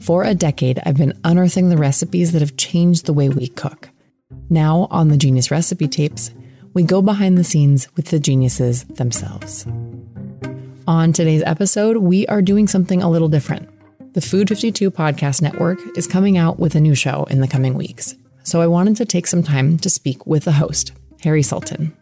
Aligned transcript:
For 0.00 0.22
a 0.22 0.34
decade, 0.34 0.80
I've 0.86 0.96
been 0.96 1.18
unearthing 1.24 1.68
the 1.68 1.76
recipes 1.76 2.32
that 2.32 2.40
have 2.40 2.56
changed 2.56 3.06
the 3.06 3.12
way 3.12 3.28
we 3.28 3.48
cook. 3.48 3.90
Now, 4.48 4.86
on 4.90 5.08
the 5.08 5.16
Genius 5.16 5.50
Recipe 5.50 5.88
Tapes, 5.88 6.30
we 6.72 6.84
go 6.84 7.02
behind 7.02 7.36
the 7.36 7.44
scenes 7.44 7.88
with 7.96 8.06
the 8.06 8.20
geniuses 8.20 8.84
themselves. 8.84 9.66
On 10.86 11.12
today's 11.12 11.42
episode, 11.44 11.98
we 11.98 12.26
are 12.28 12.40
doing 12.40 12.68
something 12.68 13.02
a 13.02 13.10
little 13.10 13.28
different. 13.28 13.68
The 14.14 14.20
Food 14.20 14.48
52 14.48 14.90
Podcast 14.90 15.42
Network 15.42 15.78
is 15.96 16.06
coming 16.06 16.38
out 16.38 16.58
with 16.58 16.74
a 16.76 16.80
new 16.80 16.94
show 16.94 17.24
in 17.24 17.40
the 17.40 17.48
coming 17.48 17.74
weeks, 17.74 18.14
so 18.44 18.60
I 18.60 18.66
wanted 18.68 18.96
to 18.96 19.04
take 19.04 19.26
some 19.26 19.42
time 19.42 19.78
to 19.78 19.90
speak 19.90 20.26
with 20.26 20.44
the 20.44 20.52
host, 20.52 20.92
Harry 21.22 21.42
Sultan. 21.42 21.94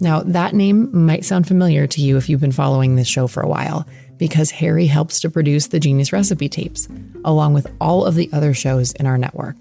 Now, 0.00 0.20
that 0.20 0.54
name 0.54 1.04
might 1.06 1.24
sound 1.24 1.46
familiar 1.46 1.86
to 1.86 2.00
you 2.00 2.16
if 2.16 2.28
you've 2.28 2.40
been 2.40 2.52
following 2.52 2.96
this 2.96 3.08
show 3.08 3.26
for 3.26 3.42
a 3.42 3.48
while, 3.48 3.86
because 4.16 4.50
Harry 4.50 4.86
helps 4.86 5.20
to 5.20 5.30
produce 5.30 5.68
the 5.68 5.80
Genius 5.80 6.12
Recipe 6.12 6.48
tapes, 6.48 6.88
along 7.24 7.54
with 7.54 7.66
all 7.80 8.04
of 8.04 8.14
the 8.14 8.30
other 8.32 8.54
shows 8.54 8.92
in 8.92 9.06
our 9.06 9.18
network. 9.18 9.56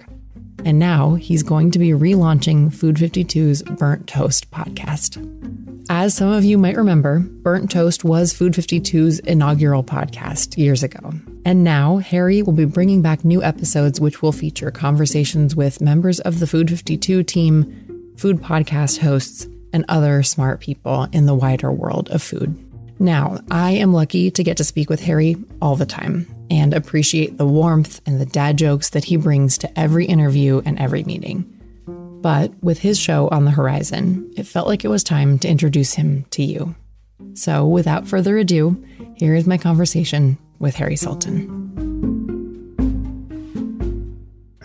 And 0.66 0.80
now 0.80 1.16
he's 1.16 1.44
going 1.44 1.72
to 1.72 1.80
be 1.80 1.90
relaunching 1.90 2.73
Food 2.73 2.98
52's 2.98 3.64
Burnt 3.64 4.08
Toast 4.08 4.52
podcast. 4.52 5.17
As 5.90 6.14
some 6.14 6.30
of 6.32 6.44
you 6.44 6.58
might 6.58 6.78
remember, 6.78 7.20
Burnt 7.20 7.72
Toast 7.72 8.04
was 8.04 8.34
Food 8.34 8.54
52's 8.54 9.20
inaugural 9.20 9.84
podcast 9.84 10.58
years 10.58 10.84
ago. 10.84 11.14
And 11.45 11.64
now 11.64 11.98
Harry 11.98 12.42
will 12.42 12.54
be 12.54 12.66
bringing 12.66 13.02
back 13.02 13.26
new 13.26 13.42
episodes 13.42 14.00
which 14.00 14.22
will 14.22 14.32
feature 14.32 14.70
conversations 14.70 15.56
with 15.56 15.82
members 15.82 16.20
of 16.20 16.40
the 16.40 16.48
Food 16.48 16.70
52 16.70 17.23
team, 17.23 18.14
food 18.17 18.38
podcast 18.42 19.00
hosts, 19.00 19.48
and 19.73 19.86
other 19.88 20.23
smart 20.23 20.59
people 20.59 21.08
in 21.12 21.25
the 21.25 21.36
wider 21.36 21.72
world 21.72 22.09
of 22.09 22.22
food. 22.22 22.58
Now, 23.00 23.39
I 23.50 23.72
am 23.72 23.94
lucky 23.94 24.30
to 24.31 24.44
get 24.44 24.58
to 24.58 24.64
speak 24.66 24.89
with 24.89 25.02
Harry 25.02 25.38
all 25.61 25.78
the 25.78 25.86
time 25.86 26.28
and 26.52 26.73
appreciate 26.73 27.38
the 27.38 27.45
warmth 27.45 28.02
and 28.06 28.20
the 28.20 28.26
dad 28.26 28.58
jokes 28.58 28.89
that 28.89 29.06
he 29.06 29.16
brings 29.16 29.58
to 29.59 29.80
every 29.80 30.06
interview 30.06 30.61
and 30.66 30.78
every 30.80 31.03
meeting. 31.03 31.45
But 32.22 32.52
with 32.61 32.80
his 32.80 33.00
show 33.00 33.30
on 33.30 33.45
the 33.45 33.52
horizon, 33.52 34.34
it 34.36 34.44
felt 34.44 34.67
like 34.67 34.84
it 34.84 34.89
was 34.89 35.03
time 35.03 35.39
to 35.39 35.48
introduce 35.48 35.94
him 35.94 36.26
to 36.31 36.44
you. 36.44 36.76
So, 37.33 37.66
without 37.66 38.08
further 38.08 38.38
ado, 38.38 38.83
here 39.16 39.36
is 39.36 39.48
my 39.48 39.58
conversation 39.58 40.38
with 40.60 40.76
Harry 40.76 40.98
Sultan. 40.98 41.55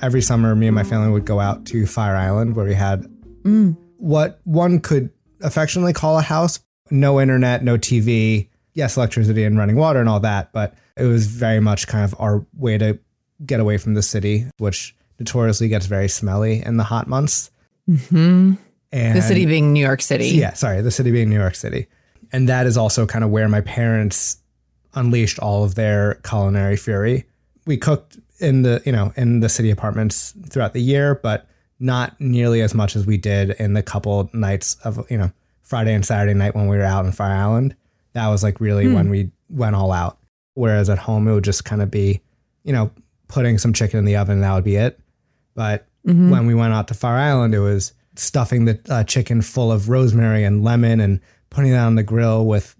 Every 0.03 0.23
summer, 0.23 0.57
me 0.57 0.67
and 0.67 0.75
my 0.75 0.83
family 0.83 1.11
would 1.11 1.25
go 1.25 1.39
out 1.39 1.67
to 1.67 1.87
Fire 1.87 2.17
Island 2.17 2.57
where 2.57 2.67
we 2.67 2.75
had 2.75 3.05
mm. 3.43 3.77
What 3.99 4.41
one 4.44 4.81
could 4.81 5.10
affectionately 5.41 5.93
call 5.93 6.19
a 6.19 6.22
house, 6.22 6.60
no 6.91 7.21
internet, 7.21 7.62
no 7.65 7.77
TV, 7.78 8.49
yes, 8.75 8.97
electricity 8.97 9.44
and 9.44 9.56
running 9.59 9.77
water 9.77 10.00
and 10.00 10.09
all 10.09 10.21
that, 10.21 10.53
but 10.53 10.75
it 10.97 11.05
was 11.05 11.27
very 11.27 11.60
much 11.60 11.87
kind 11.87 12.04
of 12.04 12.15
our 12.19 12.44
way 12.56 12.78
to 12.78 12.99
get 13.44 13.60
away 13.60 13.78
from 13.78 13.94
the 13.94 14.03
city, 14.03 14.47
which 14.59 14.94
notoriously 15.19 15.69
gets 15.69 15.87
very 15.87 16.09
smelly 16.09 16.62
in 16.65 16.77
the 16.77 16.84
hot 16.84 17.06
months. 17.09 17.50
Mm-hmm. 17.88 18.54
And 18.93 19.19
The 19.19 19.22
city 19.22 19.44
being 19.47 19.72
New 19.72 19.84
York 19.84 20.00
City. 20.03 20.28
yeah, 20.28 20.53
sorry, 20.53 20.81
the 20.83 20.91
city 20.91 21.10
being 21.10 21.28
New 21.28 21.38
York 21.41 21.54
City. 21.56 21.87
And 22.33 22.49
that 22.49 22.66
is 22.66 22.77
also 22.77 23.06
kind 23.06 23.25
of 23.25 23.31
where 23.31 23.49
my 23.49 23.60
parents 23.60 24.38
unleashed 24.94 25.38
all 25.38 25.65
of 25.65 25.75
their 25.75 26.15
culinary 26.25 26.77
fury. 26.77 27.25
We 27.66 27.77
cooked 27.77 28.19
in 28.38 28.62
the, 28.62 28.83
you 28.84 28.93
know, 28.93 29.12
in 29.16 29.41
the 29.41 29.49
city 29.49 29.71
apartments 29.71 30.34
throughout 30.49 30.72
the 30.72 30.83
year, 30.83 31.16
but 31.16 31.47
not 31.84 32.19
nearly 32.19 32.62
as 32.62 32.75
much 32.75 32.97
as 32.97 33.05
we 33.06 33.19
did 33.19 33.50
in 33.50 33.75
the 33.75 33.83
couple 33.83 34.31
nights 34.33 34.77
of, 34.84 35.05
you 35.11 35.19
know, 35.19 35.31
Friday 35.61 35.93
and 35.93 36.05
Saturday 36.05 36.33
night 36.33 36.55
when 36.55 36.67
we 36.67 36.78
were 36.78 36.83
out 36.83 37.05
in 37.05 37.12
Fire 37.12 37.34
Island. 37.34 37.77
That 38.15 38.28
was 38.28 38.43
like 38.43 38.61
really 38.61 38.87
when 38.93 39.11
we 39.11 39.31
went 39.50 39.77
all 39.77 39.93
out. 39.93 40.19
Whereas 40.55 40.89
at 40.89 40.99
home, 40.99 41.28
it 41.28 41.34
would 41.34 41.45
just 41.45 41.65
kind 41.65 41.83
of 41.83 41.91
be, 41.91 42.21
you 42.62 42.72
know, 42.72 42.91
putting 43.28 43.59
some 43.59 43.72
chicken 43.72 43.99
in 43.99 44.05
the 44.06 44.17
oven 44.17 44.34
and 44.34 44.45
that 44.45 44.55
would 44.55 44.65
be 44.65 44.77
it. 44.77 44.99
But 45.55 45.87
when 46.31 46.47
we 46.47 46.55
went 46.55 46.72
out 46.72 46.89
to 46.89 46.95
Fire 46.95 47.17
Island, 47.17 47.55
it 47.55 47.61
was 47.61 47.93
stuffing 48.16 48.65
the 48.65 48.81
uh, 48.89 49.05
chicken 49.05 49.43
full 49.43 49.71
of 49.71 49.89
rosemary 49.89 50.45
and 50.45 50.65
lemon 50.65 51.01
and 51.01 51.21
putting 51.51 51.72
that 51.72 51.84
on 51.84 51.97
the 51.97 52.03
grill 52.03 52.47
with, 52.47 52.77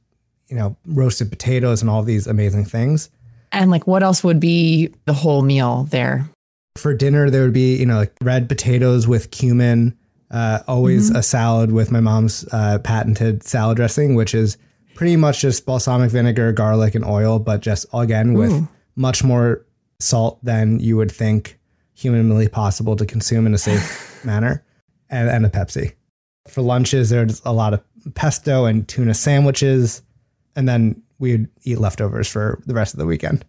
you 0.49 0.57
know, 0.57 0.77
roasted 0.87 1.31
potatoes 1.31 1.83
and 1.83 1.91
all 1.91 2.03
these 2.03 2.27
amazing 2.27 2.65
things. 2.65 3.11
And 3.53 3.71
like, 3.71 3.87
what 3.87 4.03
else 4.03 4.25
would 4.25 4.41
be 4.41 4.95
the 5.05 5.13
whole 5.13 5.43
meal 5.43 5.85
there? 5.91 6.29
For 6.77 6.95
dinner, 6.95 7.31
there 7.31 7.43
would 7.43 7.53
be, 7.53 7.77
you 7.77 7.87
know, 7.87 7.99
like 7.99 8.15
red 8.21 8.49
potatoes 8.49 9.07
with 9.07 9.31
cumin, 9.31 9.97
uh, 10.31 10.61
always 10.67 11.11
a 11.11 11.23
salad 11.23 11.71
with 11.71 11.93
my 11.93 12.01
mom's 12.01 12.45
uh, 12.53 12.79
patented 12.81 13.45
salad 13.45 13.77
dressing, 13.77 14.17
which 14.17 14.35
is 14.35 14.59
pretty 14.95 15.17
much 15.17 15.41
just 15.41 15.65
balsamic 15.67 16.11
vinegar, 16.11 16.53
garlic, 16.53 16.95
and 16.95 17.05
oil, 17.05 17.39
but 17.39 17.61
just 17.61 17.87
again 17.93 18.35
with 18.35 18.67
much 18.97 19.23
more 19.23 19.65
salt 20.01 20.45
than 20.45 20.81
you 20.81 20.97
would 20.97 21.13
think 21.13 21.59
humanly 21.95 22.49
possible 22.49 22.97
to 22.97 23.07
consume 23.07 23.47
in 23.47 23.55
a 23.55 23.59
safe 23.59 24.25
manner, 24.25 24.65
and, 25.09 25.29
and 25.29 25.47
a 25.47 25.49
Pepsi. 25.49 25.95
For 26.49 26.61
lunches, 26.61 27.11
there's 27.11 27.41
a 27.45 27.53
lot 27.53 27.73
of 27.73 27.83
pesto 28.15 28.65
and 28.65 28.87
tuna 28.87 29.15
sandwiches, 29.15 30.03
and 30.57 30.69
then 30.69 31.03
we'd 31.19 31.49
eat 31.63 31.79
leftovers 31.79 32.29
for 32.29 32.61
the 32.67 32.75
rest 32.75 32.95
of 32.95 32.99
the 32.99 33.07
weekend. 33.07 33.45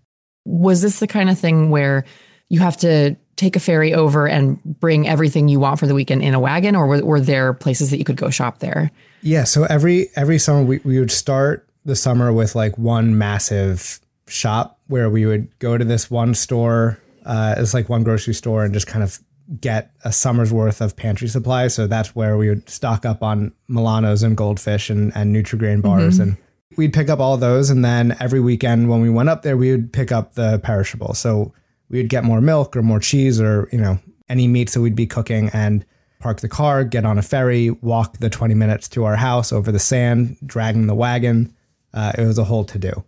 Was 0.46 0.82
this 0.82 1.00
the 1.00 1.08
kind 1.08 1.30
of 1.30 1.40
thing 1.40 1.72
where 1.72 2.06
you 2.50 2.60
have 2.60 2.78
to 2.78 3.16
take 3.36 3.56
a 3.56 3.60
ferry 3.60 3.94
over 3.94 4.28
and 4.28 4.64
bring 4.64 5.08
everything 5.08 5.50
you 5.50 5.60
want 5.60 5.80
for 5.80 5.88
the 5.88 5.94
weekend 5.94 6.24
in 6.24 6.34
a 6.34 6.40
wagon, 6.40 6.76
or 6.76 6.88
were, 6.88 7.04
were 7.04 7.20
there 7.20 7.54
places 7.54 7.90
that 7.92 7.98
you 7.98 8.06
could 8.06 8.16
go 8.16 8.30
shop 8.30 8.60
there? 8.60 8.92
Yeah, 9.22 9.44
so 9.44 9.64
every 9.66 10.10
every 10.16 10.40
summer 10.40 10.64
we, 10.64 10.80
we 10.84 11.00
would 11.00 11.12
start 11.12 11.68
the 11.84 11.96
summer 11.96 12.32
with 12.32 12.56
like 12.56 12.78
one 12.78 13.18
massive 13.18 14.00
shop 14.28 14.80
where 14.88 15.10
we 15.10 15.26
would 15.26 15.48
go 15.60 15.78
to 15.78 15.86
this 15.86 16.10
one 16.10 16.34
store, 16.34 17.00
uh, 17.26 17.56
it's 17.58 17.74
like 17.74 17.90
one 17.90 18.04
grocery 18.04 18.34
store, 18.34 18.64
and 18.64 18.74
just 18.74 18.88
kind 18.88 19.04
of 19.04 19.20
get 19.60 19.92
a 20.04 20.12
summer's 20.12 20.52
worth 20.52 20.82
of 20.82 20.96
pantry 20.96 21.28
supplies. 21.28 21.76
So 21.76 21.86
that's 21.86 22.16
where 22.16 22.38
we 22.38 22.50
would 22.50 22.68
stock 22.70 23.06
up 23.06 23.22
on 23.22 23.52
Milanos 23.70 24.24
and 24.24 24.36
goldfish 24.36 24.90
and, 24.90 25.12
and 25.16 25.36
Nutrigrain 25.36 25.82
bars, 25.82 26.20
and 26.20 26.38
we'd 26.78 26.94
pick 26.94 27.10
up 27.10 27.20
all 27.20 27.38
those. 27.38 27.70
And 27.70 27.84
then 27.84 28.16
every 28.20 28.40
weekend 28.40 28.90
when 28.90 29.02
we 29.02 29.10
went 29.10 29.30
up 29.30 29.42
there, 29.42 29.58
we 29.58 29.72
would 29.72 29.92
pick 29.92 30.12
up 30.12 30.34
the 30.36 30.60
perishable. 30.60 31.14
So 31.14 31.54
we 31.96 32.02
would 32.02 32.10
get 32.10 32.26
more 32.26 32.42
milk 32.42 32.76
or 32.76 32.84
more 32.84 33.00
cheese 33.00 33.40
or 33.40 33.70
you 33.72 33.80
know 33.80 33.98
any 34.28 34.50
meats 34.50 34.74
that 34.74 34.82
we'd 34.82 34.98
be 34.98 35.08
cooking 35.08 35.50
and 35.54 35.86
park 36.20 36.42
the 36.42 36.50
car, 36.50 36.84
get 36.84 37.06
on 37.06 37.18
a 37.18 37.22
ferry, 37.22 37.70
walk 37.70 38.18
the 38.18 38.30
20 38.30 38.54
minutes 38.54 38.90
to 38.90 39.06
our 39.06 39.16
house 39.16 39.54
over 39.54 39.72
the 39.72 39.80
sand, 39.80 40.36
dragging 40.46 40.88
the 40.88 40.96
wagon. 40.96 41.56
Uh, 41.94 42.12
it 42.18 42.26
was 42.26 42.38
a 42.38 42.44
whole 42.44 42.66
to 42.66 42.78
do. 42.78 43.04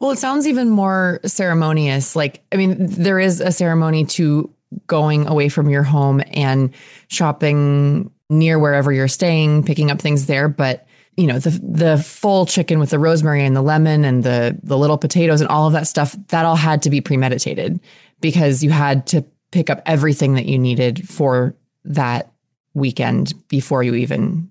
Well, 0.00 0.10
it 0.10 0.18
sounds 0.18 0.48
even 0.48 0.70
more 0.70 1.20
ceremonious. 1.24 2.16
Like, 2.16 2.42
I 2.50 2.56
mean, 2.56 2.74
there 2.78 3.20
is 3.20 3.40
a 3.40 3.52
ceremony 3.52 4.06
to 4.06 4.52
going 4.88 5.28
away 5.28 5.48
from 5.48 5.68
your 5.68 5.84
home 5.84 6.20
and 6.32 6.74
shopping 7.06 8.10
near 8.28 8.58
wherever 8.58 8.90
you're 8.90 9.06
staying, 9.06 9.62
picking 9.62 9.90
up 9.90 10.00
things 10.00 10.26
there. 10.26 10.48
But 10.48 10.86
you 11.16 11.26
know, 11.26 11.38
the 11.38 11.50
the 11.50 11.98
full 11.98 12.46
chicken 12.46 12.78
with 12.78 12.90
the 12.90 12.98
rosemary 12.98 13.44
and 13.44 13.54
the 13.54 13.62
lemon 13.62 14.04
and 14.04 14.24
the 14.24 14.58
the 14.62 14.78
little 14.78 14.96
potatoes 14.98 15.42
and 15.42 15.50
all 15.50 15.66
of 15.66 15.74
that 15.74 15.86
stuff, 15.86 16.16
that 16.28 16.46
all 16.46 16.56
had 16.56 16.82
to 16.82 16.90
be 16.90 17.02
premeditated 17.02 17.78
because 18.22 18.64
you 18.64 18.70
had 18.70 19.06
to 19.08 19.22
pick 19.50 19.68
up 19.68 19.82
everything 19.84 20.34
that 20.34 20.46
you 20.46 20.58
needed 20.58 21.06
for 21.06 21.54
that 21.84 22.32
weekend 22.72 23.34
before 23.48 23.82
you 23.82 23.94
even 23.94 24.50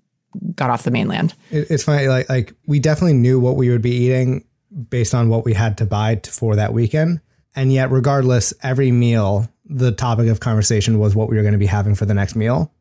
got 0.54 0.70
off 0.70 0.84
the 0.84 0.92
mainland. 0.92 1.34
It, 1.50 1.70
it's 1.70 1.82
funny, 1.82 2.06
like 2.06 2.28
like 2.28 2.54
we 2.66 2.78
definitely 2.78 3.14
knew 3.14 3.40
what 3.40 3.56
we 3.56 3.68
would 3.70 3.82
be 3.82 3.90
eating 3.90 4.44
based 4.88 5.14
on 5.14 5.28
what 5.28 5.44
we 5.44 5.52
had 5.52 5.78
to 5.78 5.84
buy 5.84 6.14
to, 6.14 6.30
for 6.30 6.54
that 6.56 6.72
weekend, 6.72 7.20
and 7.56 7.72
yet 7.72 7.90
regardless, 7.90 8.54
every 8.62 8.92
meal 8.92 9.48
the 9.64 9.92
topic 9.92 10.28
of 10.28 10.40
conversation 10.40 10.98
was 10.98 11.14
what 11.14 11.28
we 11.28 11.36
were 11.36 11.42
going 11.42 11.52
to 11.52 11.58
be 11.58 11.66
having 11.66 11.94
for 11.94 12.04
the 12.04 12.14
next 12.14 12.36
meal. 12.36 12.72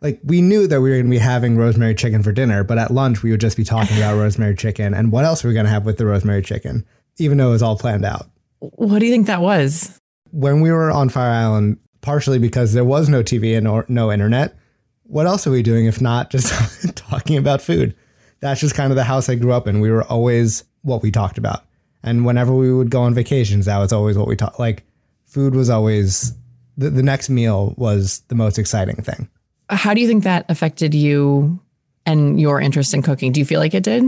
Like 0.00 0.20
we 0.22 0.40
knew 0.40 0.66
that 0.68 0.80
we 0.80 0.90
were 0.90 0.96
going 0.96 1.06
to 1.06 1.10
be 1.10 1.18
having 1.18 1.56
rosemary 1.56 1.94
chicken 1.94 2.22
for 2.22 2.32
dinner, 2.32 2.64
but 2.64 2.78
at 2.78 2.90
lunch 2.90 3.22
we 3.22 3.30
would 3.30 3.40
just 3.40 3.56
be 3.56 3.64
talking 3.64 3.96
about 3.96 4.16
rosemary 4.18 4.54
chicken 4.54 4.94
and 4.94 5.10
what 5.12 5.24
else 5.24 5.42
we 5.42 5.50
are 5.50 5.54
going 5.54 5.66
to 5.66 5.70
have 5.70 5.84
with 5.84 5.98
the 5.98 6.06
rosemary 6.06 6.42
chicken, 6.42 6.86
even 7.18 7.38
though 7.38 7.48
it 7.48 7.52
was 7.52 7.62
all 7.62 7.76
planned 7.76 8.04
out. 8.04 8.30
What 8.60 9.00
do 9.00 9.06
you 9.06 9.12
think 9.12 9.26
that 9.26 9.42
was? 9.42 9.98
When 10.30 10.60
we 10.60 10.70
were 10.70 10.90
on 10.90 11.08
Fire 11.08 11.30
Island, 11.30 11.78
partially 12.00 12.38
because 12.38 12.72
there 12.72 12.84
was 12.84 13.08
no 13.08 13.22
TV 13.22 13.56
and 13.56 13.66
or, 13.66 13.84
no 13.88 14.12
internet, 14.12 14.56
what 15.04 15.26
else 15.26 15.46
are 15.46 15.50
we 15.50 15.62
doing 15.62 15.86
if 15.86 16.00
not 16.00 16.30
just 16.30 16.94
talking 16.96 17.36
about 17.36 17.62
food? 17.62 17.94
That's 18.40 18.60
just 18.60 18.74
kind 18.74 18.92
of 18.92 18.96
the 18.96 19.04
house 19.04 19.28
I 19.28 19.34
grew 19.34 19.52
up 19.52 19.66
in. 19.66 19.80
We 19.80 19.90
were 19.90 20.04
always 20.04 20.64
what 20.82 21.02
we 21.02 21.10
talked 21.10 21.38
about. 21.38 21.64
And 22.02 22.24
whenever 22.24 22.54
we 22.54 22.72
would 22.72 22.90
go 22.90 23.02
on 23.02 23.14
vacations, 23.14 23.66
that 23.66 23.78
was 23.78 23.92
always 23.92 24.16
what 24.16 24.28
we 24.28 24.36
talked. 24.36 24.60
Like 24.60 24.84
food 25.24 25.54
was 25.54 25.70
always 25.70 26.32
the, 26.76 26.90
the 26.90 27.02
next 27.02 27.28
meal 27.28 27.74
was 27.76 28.20
the 28.28 28.34
most 28.34 28.58
exciting 28.58 28.96
thing. 28.96 29.28
How 29.68 29.92
do 29.92 30.00
you 30.00 30.06
think 30.06 30.24
that 30.24 30.46
affected 30.48 30.94
you 30.94 31.60
and 32.06 32.40
your 32.40 32.60
interest 32.60 32.94
in 32.94 33.02
cooking? 33.02 33.32
Do 33.32 33.40
you 33.40 33.44
feel 33.44 33.60
like 33.60 33.74
it 33.74 33.82
did? 33.82 34.04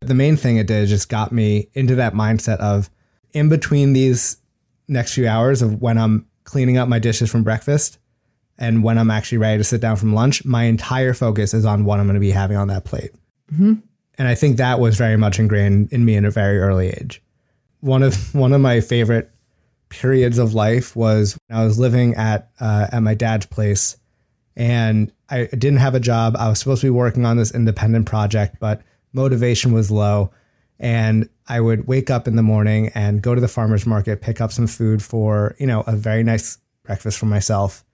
The 0.00 0.14
main 0.14 0.36
thing 0.36 0.56
it 0.56 0.66
did 0.66 0.88
just 0.88 1.08
got 1.08 1.32
me 1.32 1.68
into 1.72 1.94
that 1.94 2.12
mindset 2.12 2.58
of 2.58 2.90
in 3.32 3.48
between 3.48 3.92
these 3.92 4.36
next 4.88 5.14
few 5.14 5.28
hours 5.28 5.62
of 5.62 5.80
when 5.80 5.98
I'm 5.98 6.26
cleaning 6.44 6.78
up 6.78 6.88
my 6.88 6.98
dishes 6.98 7.30
from 7.30 7.44
breakfast 7.44 7.98
and 8.58 8.82
when 8.82 8.98
I'm 8.98 9.10
actually 9.10 9.38
ready 9.38 9.58
to 9.58 9.64
sit 9.64 9.80
down 9.80 9.96
from 9.96 10.14
lunch, 10.14 10.44
my 10.44 10.64
entire 10.64 11.14
focus 11.14 11.54
is 11.54 11.64
on 11.64 11.84
what 11.84 12.00
I'm 12.00 12.06
going 12.06 12.14
to 12.14 12.20
be 12.20 12.32
having 12.32 12.56
on 12.56 12.68
that 12.68 12.84
plate. 12.84 13.12
Mm-hmm. 13.52 13.74
And 14.18 14.28
I 14.28 14.34
think 14.34 14.56
that 14.56 14.80
was 14.80 14.96
very 14.96 15.16
much 15.16 15.38
ingrained 15.38 15.92
in 15.92 16.04
me 16.04 16.16
in 16.16 16.24
a 16.24 16.30
very 16.30 16.58
early 16.58 16.88
age. 16.88 17.22
One 17.80 18.02
of 18.02 18.34
one 18.34 18.52
of 18.52 18.60
my 18.60 18.80
favorite 18.80 19.30
periods 19.88 20.38
of 20.38 20.54
life 20.54 20.94
was 20.96 21.38
when 21.46 21.58
I 21.58 21.64
was 21.64 21.78
living 21.78 22.14
at 22.14 22.50
uh, 22.60 22.88
at 22.92 23.00
my 23.00 23.14
dad's 23.14 23.46
place, 23.46 23.96
and 24.56 25.12
I 25.30 25.44
didn't 25.44 25.76
have 25.76 25.94
a 25.94 26.00
job. 26.00 26.34
I 26.36 26.48
was 26.48 26.58
supposed 26.58 26.80
to 26.80 26.86
be 26.88 26.90
working 26.90 27.24
on 27.24 27.36
this 27.36 27.54
independent 27.54 28.06
project, 28.06 28.56
but 28.58 28.82
motivation 29.12 29.72
was 29.72 29.90
low. 29.90 30.32
And 30.78 31.28
I 31.48 31.60
would 31.60 31.88
wake 31.88 32.10
up 32.10 32.28
in 32.28 32.36
the 32.36 32.42
morning 32.42 32.90
and 32.94 33.20
go 33.20 33.34
to 33.34 33.40
the 33.40 33.48
farmer's 33.48 33.86
market, 33.86 34.20
pick 34.20 34.40
up 34.40 34.52
some 34.52 34.66
food 34.66 35.02
for, 35.02 35.56
you 35.58 35.66
know, 35.66 35.82
a 35.86 35.96
very 35.96 36.22
nice 36.22 36.58
breakfast 36.84 37.18
for 37.18 37.26
myself. 37.26 37.84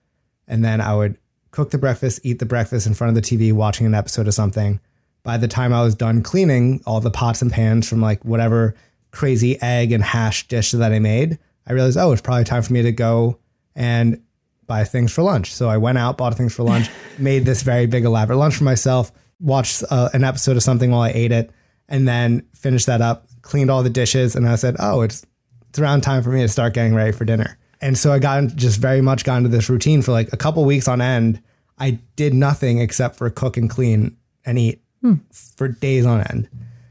And 0.47 0.63
then 0.63 0.81
I 0.81 0.95
would 0.95 1.17
cook 1.51 1.71
the 1.71 1.77
breakfast, 1.77 2.19
eat 2.23 2.39
the 2.39 2.45
breakfast 2.45 2.85
in 2.85 2.93
front 2.93 3.15
of 3.17 3.23
the 3.23 3.27
TV, 3.37 3.51
watching 3.53 3.85
an 3.85 3.95
episode 3.95 4.27
of 4.27 4.33
something. 4.33 4.79
By 5.23 5.37
the 5.37 5.47
time 5.47 5.73
I 5.73 5.83
was 5.83 5.95
done 5.95 6.21
cleaning 6.21 6.83
all 6.85 6.99
the 6.99 7.09
pots 7.09 7.41
and 7.41 7.51
pans 7.51 7.89
from 7.89 8.01
like 8.01 8.23
whatever 8.23 8.75
crazy 9.11 9.59
egg 9.61 9.91
and 9.91 10.03
hash 10.03 10.47
dish 10.47 10.71
that 10.71 10.91
I 10.91 10.99
made, 10.99 11.39
I 11.65 11.73
realized, 11.73 11.97
oh, 11.97 12.11
it's 12.11 12.21
probably 12.21 12.43
time 12.43 12.61
for 12.61 12.73
me 12.73 12.83
to 12.83 12.91
go 12.91 13.39
and 13.75 14.21
buy 14.67 14.83
things 14.83 15.11
for 15.11 15.23
lunch. 15.23 15.53
So 15.53 15.69
I 15.69 15.77
went 15.77 15.97
out, 15.97 16.17
bought 16.17 16.35
things 16.35 16.53
for 16.53 16.63
lunch, 16.63 16.89
made 17.17 17.45
this 17.45 17.63
very 17.63 17.87
big 17.87 18.05
elaborate 18.05 18.37
lunch 18.37 18.55
for 18.55 18.63
myself, 18.63 19.11
watched 19.39 19.83
uh, 19.89 20.09
an 20.13 20.23
episode 20.23 20.57
of 20.57 20.63
something 20.63 20.91
while 20.91 21.01
I 21.01 21.09
ate 21.09 21.31
it, 21.31 21.51
and 21.87 22.07
then 22.07 22.45
finished 22.53 22.87
that 22.87 23.01
up, 23.01 23.27
cleaned 23.41 23.69
all 23.69 23.83
the 23.83 23.89
dishes, 23.89 24.35
and 24.35 24.47
I 24.47 24.55
said, 24.55 24.75
"Oh, 24.79 25.01
it's 25.01 25.25
it's 25.69 25.79
around 25.79 26.01
time 26.01 26.23
for 26.23 26.29
me 26.29 26.41
to 26.41 26.47
start 26.47 26.73
getting 26.73 26.95
ready 26.95 27.11
for 27.11 27.25
dinner." 27.25 27.57
And 27.81 27.97
so 27.97 28.11
I 28.11 28.19
got 28.19 28.55
just 28.55 28.79
very 28.79 29.01
much 29.01 29.25
got 29.25 29.37
into 29.37 29.49
this 29.49 29.69
routine 29.69 30.01
for 30.01 30.11
like 30.11 30.31
a 30.33 30.37
couple 30.37 30.63
weeks 30.65 30.87
on 30.87 31.01
end. 31.01 31.41
I 31.77 31.99
did 32.15 32.33
nothing 32.33 32.79
except 32.79 33.17
for 33.17 33.29
cook 33.29 33.57
and 33.57 33.69
clean 33.69 34.17
and 34.45 34.57
eat 34.57 34.81
hmm. 35.01 35.15
for 35.31 35.67
days 35.67 36.05
on 36.05 36.21
end. 36.21 36.49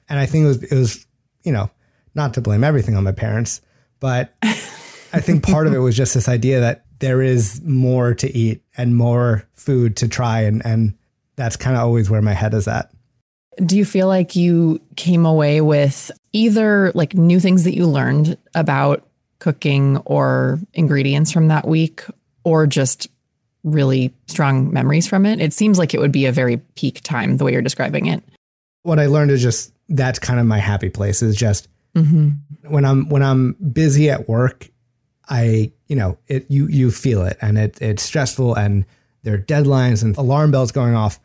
And 0.09 0.19
I 0.19 0.27
think 0.27 0.45
it 0.45 0.49
was 0.49 0.63
it 0.63 0.75
was, 0.75 1.07
you 1.43 1.53
know, 1.53 1.71
not 2.15 2.35
to 2.35 2.41
blame 2.41 2.65
everything 2.65 2.97
on 2.97 3.05
my 3.05 3.13
parents, 3.13 3.61
but 4.01 4.35
I 4.43 5.21
think 5.21 5.43
part 5.43 5.67
of 5.67 5.75
it 5.75 5.79
was 5.79 5.97
just 5.97 6.15
this 6.15 6.29
idea 6.29 6.61
that 6.61 6.85
there 6.99 7.23
is 7.23 7.61
more 7.63 8.15
to 8.15 8.37
eat 8.37 8.63
and 8.77 8.97
more 8.97 9.49
food 9.55 9.97
to 9.97 10.09
try 10.09 10.43
and 10.43 10.65
and 10.65 10.95
that's 11.37 11.57
kind 11.57 11.77
of 11.77 11.83
always 11.83 12.09
where 12.11 12.23
my 12.23 12.33
head 12.33 12.55
is 12.55 12.69
at. 12.69 12.91
Do 13.65 13.77
you 13.77 13.85
feel 13.85 14.09
like 14.09 14.37
you 14.37 14.81
came 14.97 15.27
away 15.27 15.61
with 15.61 16.11
either 16.33 16.93
like 16.95 17.15
new 17.15 17.41
things 17.41 17.65
that 17.65 17.75
you 17.75 17.87
learned 17.87 18.37
about 18.55 19.07
cooking 19.39 19.99
or 19.99 20.59
ingredients 20.73 21.31
from 21.31 21.49
that 21.49 21.67
week 21.67 22.03
or 22.45 22.67
just 22.67 23.09
really 23.63 24.13
strong 24.27 24.73
memories 24.73 25.07
from 25.07 25.27
it? 25.27 25.41
It 25.41 25.53
seems 25.53 25.79
like 25.79 25.95
it 25.95 26.01
would 26.01 26.13
be 26.13 26.27
a 26.27 26.33
very 26.33 26.59
peak 26.75 27.01
time 27.03 27.37
the 27.37 27.45
way 27.45 27.53
you're 27.53 27.63
describing 27.63 28.07
it. 28.07 28.23
What 28.83 28.99
I 28.99 29.07
learned 29.07 29.31
is 29.31 29.43
just 29.43 29.73
that's 29.89 30.19
kind 30.19 30.41
of 30.41 30.47
my 30.47 30.59
happy 30.59 30.91
place 30.91 31.23
is 31.23 31.37
just 31.37 31.69
mm-hmm. 31.95 32.31
when 32.69 32.85
I'm 32.85 33.09
when 33.09 33.23
I'm 33.23 33.53
busy 33.55 34.11
at 34.11 34.29
work, 34.29 34.69
I 35.29 35.73
you 35.89 35.97
know 35.97 36.19
it 36.27 36.51
you 36.51 36.67
you 36.69 36.91
feel 36.91 37.25
it 37.25 37.39
and 37.41 37.59
it 37.59 37.81
it's 37.81 38.03
stressful 38.03 38.55
and 38.55 38.85
there 39.23 39.35
are 39.35 39.39
deadlines 39.39 40.03
and 40.03 40.17
alarm 40.17 40.51
bells 40.51 40.73
going 40.73 40.95
off 40.95 41.19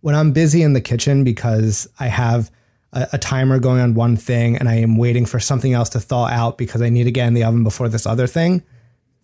when 0.00 0.14
I'm 0.14 0.32
busy 0.32 0.62
in 0.62 0.72
the 0.72 0.80
kitchen 0.80 1.24
because 1.24 1.88
I 1.98 2.06
have 2.06 2.50
a, 2.92 3.08
a, 3.14 3.18
timer 3.18 3.58
going 3.58 3.80
on 3.80 3.94
one 3.94 4.16
thing 4.16 4.56
and 4.56 4.68
I 4.68 4.76
am 4.76 4.96
waiting 4.96 5.26
for 5.26 5.40
something 5.40 5.72
else 5.72 5.90
to 5.90 6.00
thaw 6.00 6.26
out 6.26 6.58
because 6.58 6.82
I 6.82 6.88
need 6.88 7.04
to 7.04 7.10
get 7.10 7.26
in 7.26 7.34
the 7.34 7.44
oven 7.44 7.64
before 7.64 7.88
this 7.88 8.06
other 8.06 8.26
thing, 8.26 8.62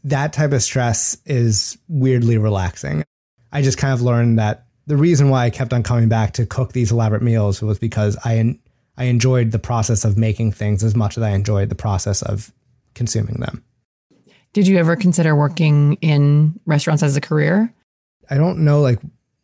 that 0.05 0.33
type 0.33 0.53
of 0.53 0.63
stress 0.63 1.17
is 1.25 1.79
weirdly 1.89 2.39
relaxing. 2.39 3.05
I 3.53 3.63
just 3.63 3.79
kind 3.79 3.95
of 3.95 4.03
learned 4.03 4.39
that 4.39 4.67
the 4.87 4.97
reason 4.97 5.31
why 5.31 5.45
I 5.45 5.51
kept 5.51 5.73
on 5.73 5.83
coming 5.83 6.09
back 6.09 6.35
to 6.35 6.47
cook 6.47 6.73
these 6.73 6.93
elaborate 6.93 7.23
meals 7.23 7.63
was 7.63 7.79
because 7.79 8.17
I 8.25 8.59
I 8.97 9.05
enjoyed 9.05 9.51
the 9.51 9.59
process 9.59 10.05
of 10.05 10.17
making 10.17 10.53
things 10.53 10.85
as 10.85 10.95
much 10.95 11.17
as 11.17 11.25
I 11.25 11.31
enjoyed 11.31 11.69
the 11.69 11.75
process 11.75 12.23
of 12.23 12.53
consuming 12.95 13.41
them. 13.41 13.65
Did 14.53 14.69
you 14.69 14.79
ever 14.79 14.95
consider 14.95 15.35
working 15.35 15.95
in 15.95 16.61
restaurants 16.65 17.03
as 17.03 17.17
a 17.17 17.21
career? 17.21 17.75
I 18.31 18.37
don't 18.37 18.59
know 18.61 18.83
like 18.83 19.01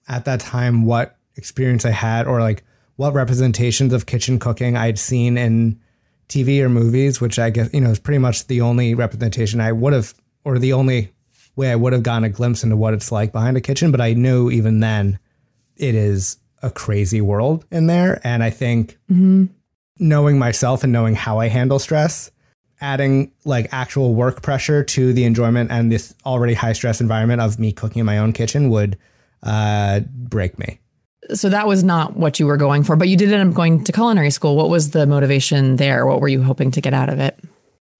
at 0.08 0.26
that 0.26 0.40
time 0.40 0.84
what 0.84 1.16
experience 1.36 1.84
I 1.84 1.90
had 1.90 2.26
or 2.26 2.40
like 2.40 2.64
what 2.96 3.14
representations 3.14 3.92
of 3.92 4.06
kitchen 4.06 4.38
cooking 4.38 4.76
I'd 4.76 4.98
seen 4.98 5.38
in 5.38 5.80
TV 6.28 6.60
or 6.60 6.68
movies, 6.68 7.20
which 7.20 7.38
I 7.38 7.50
guess, 7.50 7.72
you 7.72 7.80
know, 7.80 7.90
is 7.90 7.98
pretty 7.98 8.18
much 8.18 8.46
the 8.46 8.60
only 8.60 8.94
representation 8.94 9.60
I 9.60 9.72
would 9.72 9.92
have, 9.92 10.14
or 10.44 10.58
the 10.58 10.72
only 10.72 11.12
way 11.56 11.70
I 11.70 11.76
would 11.76 11.92
have 11.92 12.02
gotten 12.02 12.24
a 12.24 12.28
glimpse 12.28 12.62
into 12.62 12.76
what 12.76 12.94
it's 12.94 13.10
like 13.10 13.32
behind 13.32 13.56
a 13.56 13.60
kitchen. 13.60 13.90
But 13.90 14.00
I 14.00 14.12
knew 14.14 14.50
even 14.50 14.80
then 14.80 15.18
it 15.76 15.94
is 15.94 16.36
a 16.62 16.70
crazy 16.70 17.20
world 17.20 17.64
in 17.70 17.86
there. 17.86 18.20
And 18.22 18.42
I 18.42 18.50
think 18.50 18.98
mm-hmm. 19.10 19.46
knowing 19.98 20.38
myself 20.38 20.84
and 20.84 20.92
knowing 20.92 21.14
how 21.14 21.38
I 21.38 21.48
handle 21.48 21.78
stress, 21.78 22.30
adding 22.80 23.32
like 23.44 23.68
actual 23.72 24.14
work 24.14 24.42
pressure 24.42 24.84
to 24.84 25.12
the 25.12 25.24
enjoyment 25.24 25.70
and 25.70 25.90
this 25.90 26.14
already 26.24 26.54
high 26.54 26.72
stress 26.72 27.00
environment 27.00 27.40
of 27.40 27.58
me 27.58 27.72
cooking 27.72 28.00
in 28.00 28.06
my 28.06 28.18
own 28.18 28.32
kitchen 28.32 28.70
would 28.70 28.98
uh, 29.42 30.00
break 30.00 30.58
me 30.58 30.79
so 31.34 31.48
that 31.48 31.66
was 31.66 31.84
not 31.84 32.16
what 32.16 32.38
you 32.40 32.46
were 32.46 32.56
going 32.56 32.82
for, 32.84 32.96
but 32.96 33.08
you 33.08 33.16
did 33.16 33.32
end 33.32 33.50
up 33.50 33.54
going 33.54 33.84
to 33.84 33.92
culinary 33.92 34.30
school. 34.30 34.56
What 34.56 34.68
was 34.68 34.90
the 34.90 35.06
motivation 35.06 35.76
there? 35.76 36.06
What 36.06 36.20
were 36.20 36.28
you 36.28 36.42
hoping 36.42 36.70
to 36.72 36.80
get 36.80 36.94
out 36.94 37.08
of 37.08 37.18
it? 37.18 37.38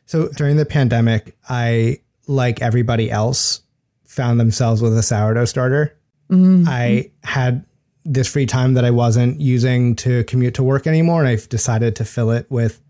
So 0.06 0.28
during 0.28 0.56
the 0.56 0.66
pandemic, 0.66 1.37
I, 1.49 2.00
like 2.26 2.62
everybody 2.62 3.10
else, 3.10 3.62
found 4.04 4.40
themselves 4.40 4.82
with 4.82 4.96
a 4.99 5.02
sourdough 5.02 5.44
starter. 5.44 5.96
Mm-hmm. 6.30 6.64
I 6.68 7.10
had 7.22 7.64
this 8.04 8.26
free 8.26 8.46
time 8.46 8.75
that 8.75 8.84
I 8.84 8.90
wasn't 8.90 9.40
using 9.40 9.94
to 9.96 10.25
commute 10.25 10.54
to 10.54 10.64
work 10.64 10.87
anymore, 10.87 11.20
and 11.20 11.28
I've 11.28 11.49
decided 11.49 11.94
to 11.96 12.04
fill 12.04 12.30
it 12.30 12.50
with 12.50 12.80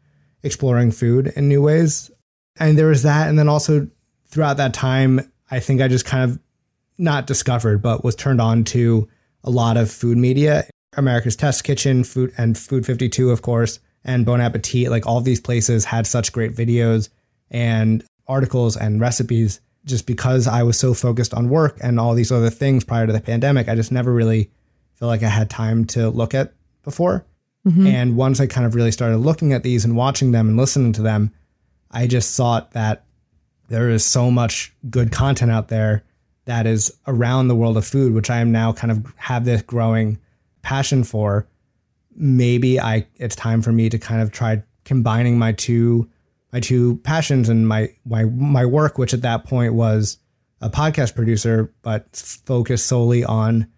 exploring 0.42 0.92
food 0.92 1.32
in 1.36 1.48
new 1.48 1.60
ways. 1.60 2.10
And 2.58 2.78
there 2.78 2.86
was 2.86 3.02
that. 3.02 3.28
And 3.28 3.38
then 3.38 3.48
also 3.48 3.88
throughout 4.28 4.56
that 4.56 4.72
time, 4.72 5.30
I 5.50 5.60
think 5.60 5.82
I 5.82 5.88
just 5.88 6.06
kind 6.06 6.30
of 6.30 6.38
not 6.96 7.26
discovered, 7.26 7.82
but 7.82 8.02
was 8.04 8.14
turned 8.14 8.40
on 8.40 8.64
to 8.64 9.08
a 9.44 9.50
lot 9.50 9.76
of 9.76 9.90
food 9.90 10.18
media. 10.18 10.64
America's 10.96 11.36
Test 11.36 11.64
Kitchen, 11.64 12.02
Food 12.04 12.32
and 12.36 12.58
Food 12.58 12.84
52, 12.84 13.30
of 13.30 13.42
course, 13.42 13.78
and 14.04 14.26
Bon 14.26 14.40
Appetit. 14.40 14.90
Like 14.90 15.06
all 15.06 15.20
these 15.20 15.40
places 15.40 15.84
had 15.84 16.06
such 16.06 16.32
great 16.32 16.54
videos 16.54 17.08
and 17.50 18.04
articles 18.26 18.76
and 18.76 19.00
recipes. 19.00 19.60
Just 19.86 20.06
because 20.06 20.46
I 20.46 20.62
was 20.62 20.78
so 20.78 20.92
focused 20.92 21.32
on 21.32 21.48
work 21.48 21.78
and 21.80 21.98
all 21.98 22.14
these 22.14 22.30
other 22.30 22.50
things 22.50 22.84
prior 22.84 23.06
to 23.06 23.12
the 23.12 23.20
pandemic, 23.20 23.68
I 23.68 23.74
just 23.74 23.90
never 23.90 24.12
really 24.12 24.50
felt 24.94 25.08
like 25.08 25.22
I 25.22 25.28
had 25.28 25.48
time 25.48 25.86
to 25.86 26.10
look 26.10 26.34
at 26.34 26.52
before. 26.82 27.24
Mm-hmm. 27.66 27.86
And 27.86 28.16
once 28.16 28.40
I 28.40 28.46
kind 28.46 28.66
of 28.66 28.74
really 28.74 28.92
started 28.92 29.18
looking 29.18 29.52
at 29.54 29.62
these 29.62 29.84
and 29.84 29.96
watching 29.96 30.32
them 30.32 30.48
and 30.48 30.56
listening 30.58 30.92
to 30.94 31.02
them, 31.02 31.32
I 31.90 32.06
just 32.06 32.36
thought 32.36 32.72
that 32.72 33.04
there 33.68 33.88
is 33.88 34.04
so 34.04 34.30
much 34.30 34.74
good 34.90 35.12
content 35.12 35.50
out 35.50 35.68
there 35.68 36.04
that 36.50 36.66
is 36.66 36.92
around 37.06 37.46
the 37.46 37.54
world 37.54 37.76
of 37.76 37.86
food, 37.86 38.12
which 38.12 38.28
I 38.28 38.40
am 38.40 38.50
now 38.50 38.72
kind 38.72 38.90
of 38.90 39.06
have 39.14 39.44
this 39.44 39.62
growing 39.62 40.18
passion 40.62 41.04
for. 41.04 41.46
Maybe 42.16 42.80
I 42.80 43.06
it's 43.14 43.36
time 43.36 43.62
for 43.62 43.70
me 43.70 43.88
to 43.88 44.00
kind 44.00 44.20
of 44.20 44.32
try 44.32 44.64
combining 44.84 45.38
my 45.38 45.52
two 45.52 46.10
my 46.52 46.58
two 46.58 46.96
passions 47.04 47.48
and 47.48 47.68
my 47.68 47.90
my 48.04 48.24
my 48.24 48.66
work, 48.66 48.98
which 48.98 49.14
at 49.14 49.22
that 49.22 49.44
point 49.44 49.74
was 49.74 50.18
a 50.60 50.68
podcast 50.68 51.14
producer, 51.14 51.72
but 51.82 52.16
focused 52.16 52.86
solely 52.86 53.22
on 53.22 53.68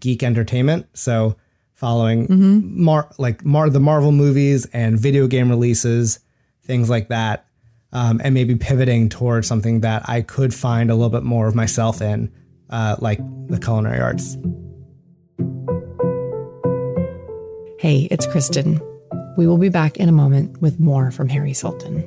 geek 0.00 0.24
entertainment. 0.24 0.88
So 0.94 1.36
following 1.74 2.26
mm-hmm. 2.26 2.82
Mar 2.82 3.08
like 3.18 3.44
Mar 3.44 3.70
the 3.70 3.78
Marvel 3.78 4.10
movies 4.10 4.66
and 4.72 4.98
video 4.98 5.28
game 5.28 5.50
releases, 5.50 6.18
things 6.64 6.90
like 6.90 7.10
that. 7.10 7.46
Um, 7.92 8.20
and 8.22 8.34
maybe 8.34 8.54
pivoting 8.54 9.08
towards 9.08 9.46
something 9.46 9.80
that 9.80 10.08
I 10.08 10.22
could 10.22 10.52
find 10.52 10.90
a 10.90 10.94
little 10.94 11.10
bit 11.10 11.22
more 11.22 11.48
of 11.48 11.54
myself 11.54 12.02
in, 12.02 12.32
uh, 12.70 12.96
like 12.98 13.18
the 13.48 13.58
culinary 13.58 14.00
arts. 14.00 14.36
Hey, 17.78 18.08
it's 18.10 18.26
Kristen. 18.26 18.80
We 19.36 19.46
will 19.46 19.58
be 19.58 19.68
back 19.68 19.96
in 19.98 20.08
a 20.08 20.12
moment 20.12 20.60
with 20.60 20.80
more 20.80 21.10
from 21.10 21.28
Harry 21.28 21.52
Sultan. 21.52 22.06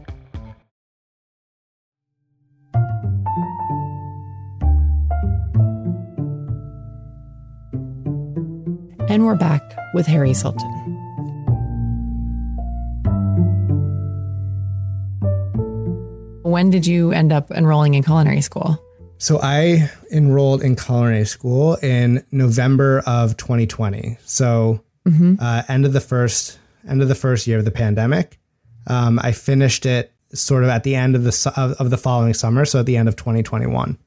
And 9.11 9.25
we're 9.25 9.35
back 9.35 9.61
with 9.93 10.07
Harry 10.07 10.33
Sultan. 10.33 10.71
When 16.43 16.69
did 16.69 16.87
you 16.87 17.11
end 17.11 17.33
up 17.33 17.51
enrolling 17.51 17.95
in 17.95 18.03
culinary 18.03 18.39
school? 18.39 18.81
So 19.17 19.37
I 19.43 19.91
enrolled 20.13 20.63
in 20.63 20.77
culinary 20.77 21.25
school 21.25 21.75
in 21.83 22.23
November 22.31 23.03
of 23.05 23.35
2020. 23.35 24.17
So 24.23 24.81
uh, 25.41 25.63
end 25.67 25.85
of 25.85 25.91
the 25.91 25.99
first 25.99 26.57
end 26.87 27.01
of 27.01 27.09
the 27.09 27.15
first 27.15 27.47
year 27.47 27.59
of 27.59 27.65
the 27.65 27.71
pandemic. 27.71 28.39
Um, 28.87 29.19
I 29.21 29.33
finished 29.33 29.85
it 29.85 30.13
sort 30.31 30.63
of 30.63 30.69
at 30.69 30.83
the 30.83 30.95
end 30.95 31.17
of 31.17 31.25
the 31.25 31.33
su- 31.33 31.51
of, 31.57 31.73
of 31.81 31.89
the 31.89 31.97
following 31.97 32.33
summer, 32.33 32.63
so 32.63 32.79
at 32.79 32.85
the 32.85 32.95
end 32.95 33.09
of 33.09 33.17
2021. 33.17 33.97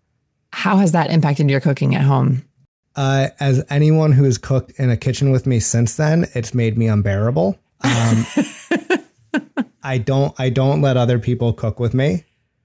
How 0.54 0.78
has 0.78 0.92
that 0.92 1.11
impacted 1.11 1.50
your 1.50 1.61
cooking 1.61 1.94
at 1.94 2.00
home? 2.00 2.42
Uh, 2.96 3.28
as 3.40 3.64
anyone 3.70 4.12
who 4.12 4.24
has 4.24 4.38
cooked 4.38 4.72
in 4.78 4.90
a 4.90 4.96
kitchen 4.96 5.30
with 5.30 5.46
me 5.46 5.58
since 5.58 5.96
then, 5.96 6.26
it's 6.34 6.54
made 6.54 6.78
me 6.78 6.86
unbearable. 6.86 7.58
Um, 7.82 8.26
I 9.82 9.98
don't 9.98 10.34
I 10.38 10.48
don't 10.48 10.80
let 10.80 10.96
other 10.96 11.18
people 11.18 11.52
cook 11.52 11.78
with 11.78 11.92
me, 11.92 12.24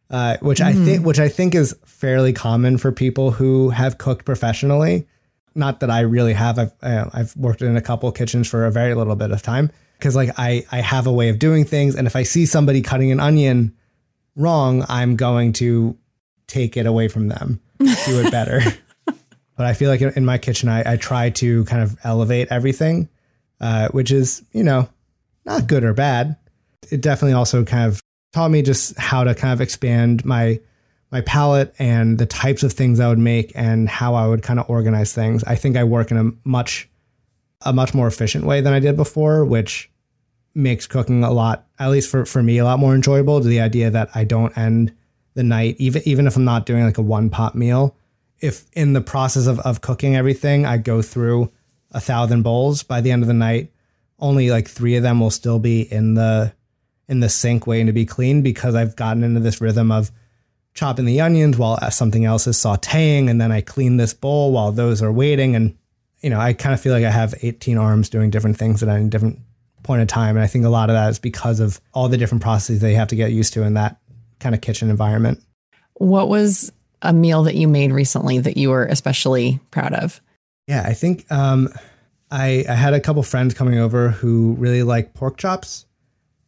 uh, 0.09 0.37
which 0.41 0.61
I 0.61 0.73
think 0.73 1.05
which 1.05 1.19
I 1.19 1.27
think 1.27 1.53
is 1.53 1.75
fairly 1.85 2.31
common 2.31 2.77
for 2.77 2.91
people 2.91 3.31
who 3.31 3.69
have 3.69 3.97
cooked 3.97 4.25
professionally. 4.25 5.07
Not 5.55 5.81
that 5.81 5.89
I 5.89 6.01
really 6.01 6.33
have. 6.33 6.59
I've 6.59 6.73
uh, 6.81 7.09
I've 7.11 7.35
worked 7.35 7.61
in 7.61 7.75
a 7.75 7.81
couple 7.81 8.09
kitchens 8.11 8.47
for 8.47 8.65
a 8.65 8.71
very 8.71 8.93
little 8.93 9.15
bit 9.15 9.31
of 9.31 9.41
time 9.41 9.71
because 9.97 10.15
like 10.15 10.29
I 10.37 10.65
I 10.71 10.79
have 10.79 11.07
a 11.07 11.11
way 11.11 11.29
of 11.29 11.39
doing 11.39 11.65
things, 11.65 11.95
and 11.95 12.07
if 12.07 12.15
I 12.15 12.23
see 12.23 12.45
somebody 12.45 12.81
cutting 12.81 13.11
an 13.11 13.19
onion 13.19 13.75
wrong, 14.35 14.85
I'm 14.87 15.15
going 15.17 15.53
to 15.53 15.97
take 16.47 16.77
it 16.77 16.85
away 16.85 17.09
from 17.09 17.27
them, 17.27 17.59
do 17.79 18.21
it 18.21 18.31
better. 18.31 18.61
but 19.59 19.67
I 19.67 19.73
feel 19.73 19.89
like 19.89 19.99
in 20.01 20.23
my 20.23 20.37
kitchen, 20.37 20.69
I, 20.69 20.93
I 20.93 20.95
try 20.95 21.31
to 21.31 21.65
kind 21.65 21.83
of 21.83 21.97
elevate 22.05 22.47
everything, 22.49 23.09
uh, 23.59 23.89
which 23.89 24.09
is, 24.09 24.41
you 24.53 24.63
know, 24.63 24.87
not 25.43 25.67
good 25.67 25.83
or 25.83 25.93
bad. 25.93 26.37
It 26.89 27.01
definitely 27.01 27.33
also 27.33 27.65
kind 27.65 27.91
of 27.91 27.99
taught 28.31 28.51
me 28.51 28.61
just 28.61 28.97
how 28.97 29.25
to 29.25 29.35
kind 29.35 29.51
of 29.51 29.59
expand 29.59 30.23
my 30.23 30.61
my 31.11 31.19
palette 31.19 31.75
and 31.77 32.17
the 32.17 32.25
types 32.25 32.63
of 32.63 32.71
things 32.71 33.01
I 33.01 33.09
would 33.09 33.19
make 33.19 33.51
and 33.53 33.89
how 33.89 34.15
I 34.15 34.27
would 34.27 34.43
kind 34.43 34.61
of 34.61 34.69
organize 34.69 35.11
things. 35.11 35.43
I 35.43 35.55
think 35.55 35.75
I 35.75 35.83
work 35.83 36.09
in 36.09 36.15
a 36.15 36.31
much 36.45 36.87
a 37.65 37.73
much 37.73 37.93
more 37.93 38.07
efficient 38.07 38.45
way 38.45 38.61
than 38.61 38.71
I 38.71 38.79
did 38.79 38.95
before, 38.95 39.43
which 39.43 39.91
makes 40.55 40.87
cooking 40.87 41.21
a 41.21 41.33
lot, 41.33 41.67
at 41.79 41.89
least 41.89 42.09
for, 42.09 42.23
for 42.23 42.41
me, 42.41 42.59
a 42.59 42.63
lot 42.63 42.79
more 42.79 42.95
enjoyable 42.95 43.41
to 43.41 43.47
the 43.49 43.59
idea 43.59 43.91
that 43.91 44.07
I 44.15 44.23
don't 44.23 44.57
end 44.57 44.93
the 45.33 45.43
night, 45.43 45.75
even 45.79 46.01
even 46.05 46.27
if 46.27 46.37
I'm 46.37 46.45
not 46.45 46.65
doing 46.65 46.85
like 46.85 46.97
a 46.97 47.01
one 47.01 47.29
pot 47.29 47.55
meal, 47.55 47.97
if 48.41 48.65
in 48.73 48.93
the 48.93 49.01
process 49.01 49.47
of, 49.47 49.59
of 49.59 49.81
cooking 49.81 50.15
everything, 50.15 50.65
I 50.65 50.77
go 50.77 51.01
through 51.01 51.51
a 51.91 51.99
thousand 51.99 52.43
bowls 52.43 52.83
by 52.83 53.01
the 53.01 53.11
end 53.11 53.23
of 53.23 53.27
the 53.27 53.33
night, 53.33 53.71
only 54.19 54.49
like 54.49 54.67
three 54.67 54.95
of 54.95 55.03
them 55.03 55.19
will 55.19 55.31
still 55.31 55.59
be 55.59 55.81
in 55.81 56.13
the 56.13 56.53
in 57.07 57.21
the 57.21 57.29
sink 57.29 57.65
waiting 57.65 57.87
to 57.87 57.93
be 57.93 58.05
cleaned 58.05 58.43
because 58.43 58.75
I've 58.75 58.95
gotten 58.95 59.23
into 59.23 59.39
this 59.39 59.59
rhythm 59.59 59.91
of 59.91 60.11
chopping 60.75 61.05
the 61.05 61.21
onions 61.21 61.57
while 61.57 61.79
uh, 61.81 61.89
something 61.89 62.23
else 62.23 62.45
is 62.45 62.55
sauteing 62.55 63.29
and 63.29 63.41
then 63.41 63.51
I 63.51 63.61
clean 63.61 63.97
this 63.97 64.13
bowl 64.13 64.51
while 64.51 64.71
those 64.71 65.01
are 65.01 65.11
waiting. 65.11 65.55
And 65.55 65.75
you 66.21 66.29
know 66.29 66.39
I 66.39 66.53
kind 66.53 66.73
of 66.73 66.79
feel 66.79 66.93
like 66.93 67.03
I 67.03 67.09
have 67.09 67.33
18 67.41 67.77
arms 67.77 68.09
doing 68.09 68.29
different 68.29 68.57
things 68.57 68.83
at 68.83 68.89
any 68.89 69.09
different 69.09 69.39
point 69.83 70.01
of 70.01 70.07
time. 70.07 70.35
And 70.35 70.43
I 70.43 70.47
think 70.47 70.65
a 70.65 70.69
lot 70.69 70.89
of 70.89 70.93
that 70.93 71.09
is 71.09 71.19
because 71.19 71.59
of 71.59 71.81
all 71.93 72.09
the 72.09 72.17
different 72.17 72.43
processes 72.43 72.81
they 72.81 72.93
have 72.93 73.07
to 73.07 73.15
get 73.15 73.31
used 73.31 73.53
to 73.53 73.63
in 73.63 73.73
that 73.73 73.99
kind 74.39 74.53
of 74.53 74.61
kitchen 74.61 74.89
environment. 74.89 75.41
What 75.95 76.29
was 76.29 76.71
a 77.01 77.13
meal 77.13 77.43
that 77.43 77.55
you 77.55 77.67
made 77.67 77.91
recently 77.91 78.39
that 78.39 78.57
you 78.57 78.69
were 78.69 78.85
especially 78.85 79.59
proud 79.71 79.93
of? 79.93 80.21
Yeah, 80.67 80.83
I 80.85 80.93
think 80.93 81.29
um, 81.31 81.69
I, 82.31 82.65
I 82.69 82.75
had 82.75 82.93
a 82.93 82.99
couple 82.99 83.23
friends 83.23 83.53
coming 83.53 83.79
over 83.79 84.09
who 84.09 84.55
really 84.59 84.83
like 84.83 85.13
pork 85.13 85.37
chops, 85.37 85.85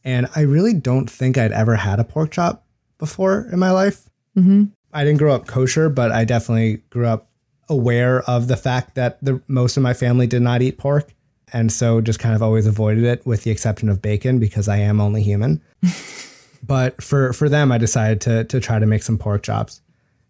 and 0.04 0.28
I 0.36 0.42
really 0.42 0.74
don't 0.74 1.10
think 1.10 1.38
I'd 1.38 1.52
ever 1.52 1.76
had 1.76 2.00
a 2.00 2.04
pork 2.04 2.32
chop 2.32 2.66
before 2.98 3.48
in 3.52 3.60
my 3.60 3.72
life. 3.72 4.10
Mm-hmm. 4.38 4.66
I 4.94 5.04
didn't 5.04 5.20
grow 5.20 5.34
up 5.34 5.48
kosher, 5.48 5.90
but 5.90 6.12
I 6.12 6.26
definitely 6.26 6.78
grew 6.90 7.08
up 7.08 7.30
aware 7.70 8.22
of 8.24 8.48
the 8.48 8.58
fact 8.58 8.96
that 8.96 9.24
the 9.24 9.42
most 9.48 9.78
of 9.78 9.84
my 9.84 9.94
family 9.94 10.28
did 10.28 10.42
not 10.42 10.62
eat 10.62 10.78
pork, 10.78 11.14
and 11.54 11.72
so 11.72 12.02
just 12.02 12.20
kind 12.20 12.36
of 12.36 12.44
always 12.44 12.68
avoided 12.68 13.04
it, 13.04 13.26
with 13.26 13.44
the 13.44 13.52
exception 13.52 13.90
of 13.90 14.02
bacon 14.02 14.40
because 14.40 14.68
I 14.68 14.78
am 14.78 15.02
only 15.02 15.24
human. 15.24 15.62
but 16.64 17.02
for 17.02 17.34
for 17.34 17.50
them, 17.50 17.72
I 17.72 17.78
decided 17.78 18.22
to 18.22 18.44
to 18.46 18.60
try 18.60 18.80
to 18.80 18.86
make 18.86 19.04
some 19.04 19.18
pork 19.18 19.44
chops. 19.44 19.82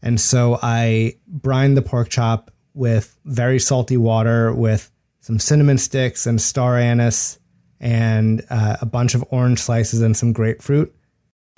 And 0.02 0.20
so 0.20 0.60
I 0.62 1.18
brined 1.28 1.78
the 1.78 1.82
pork 1.82 2.10
chop 2.10 2.52
with 2.74 3.18
very 3.26 3.60
salty 3.60 3.98
water 3.98 4.54
with 4.54 4.92
some 5.20 5.40
cinnamon 5.40 5.78
sticks 5.78 6.26
and 6.26 6.42
star 6.42 6.78
anise 6.78 7.40
and 7.80 8.46
uh, 8.50 8.78
a 8.82 8.86
bunch 8.86 9.16
of 9.16 9.24
orange 9.30 9.60
slices 9.60 10.02
and 10.02 10.16
some 10.16 10.34
grapefruit. 10.34 10.96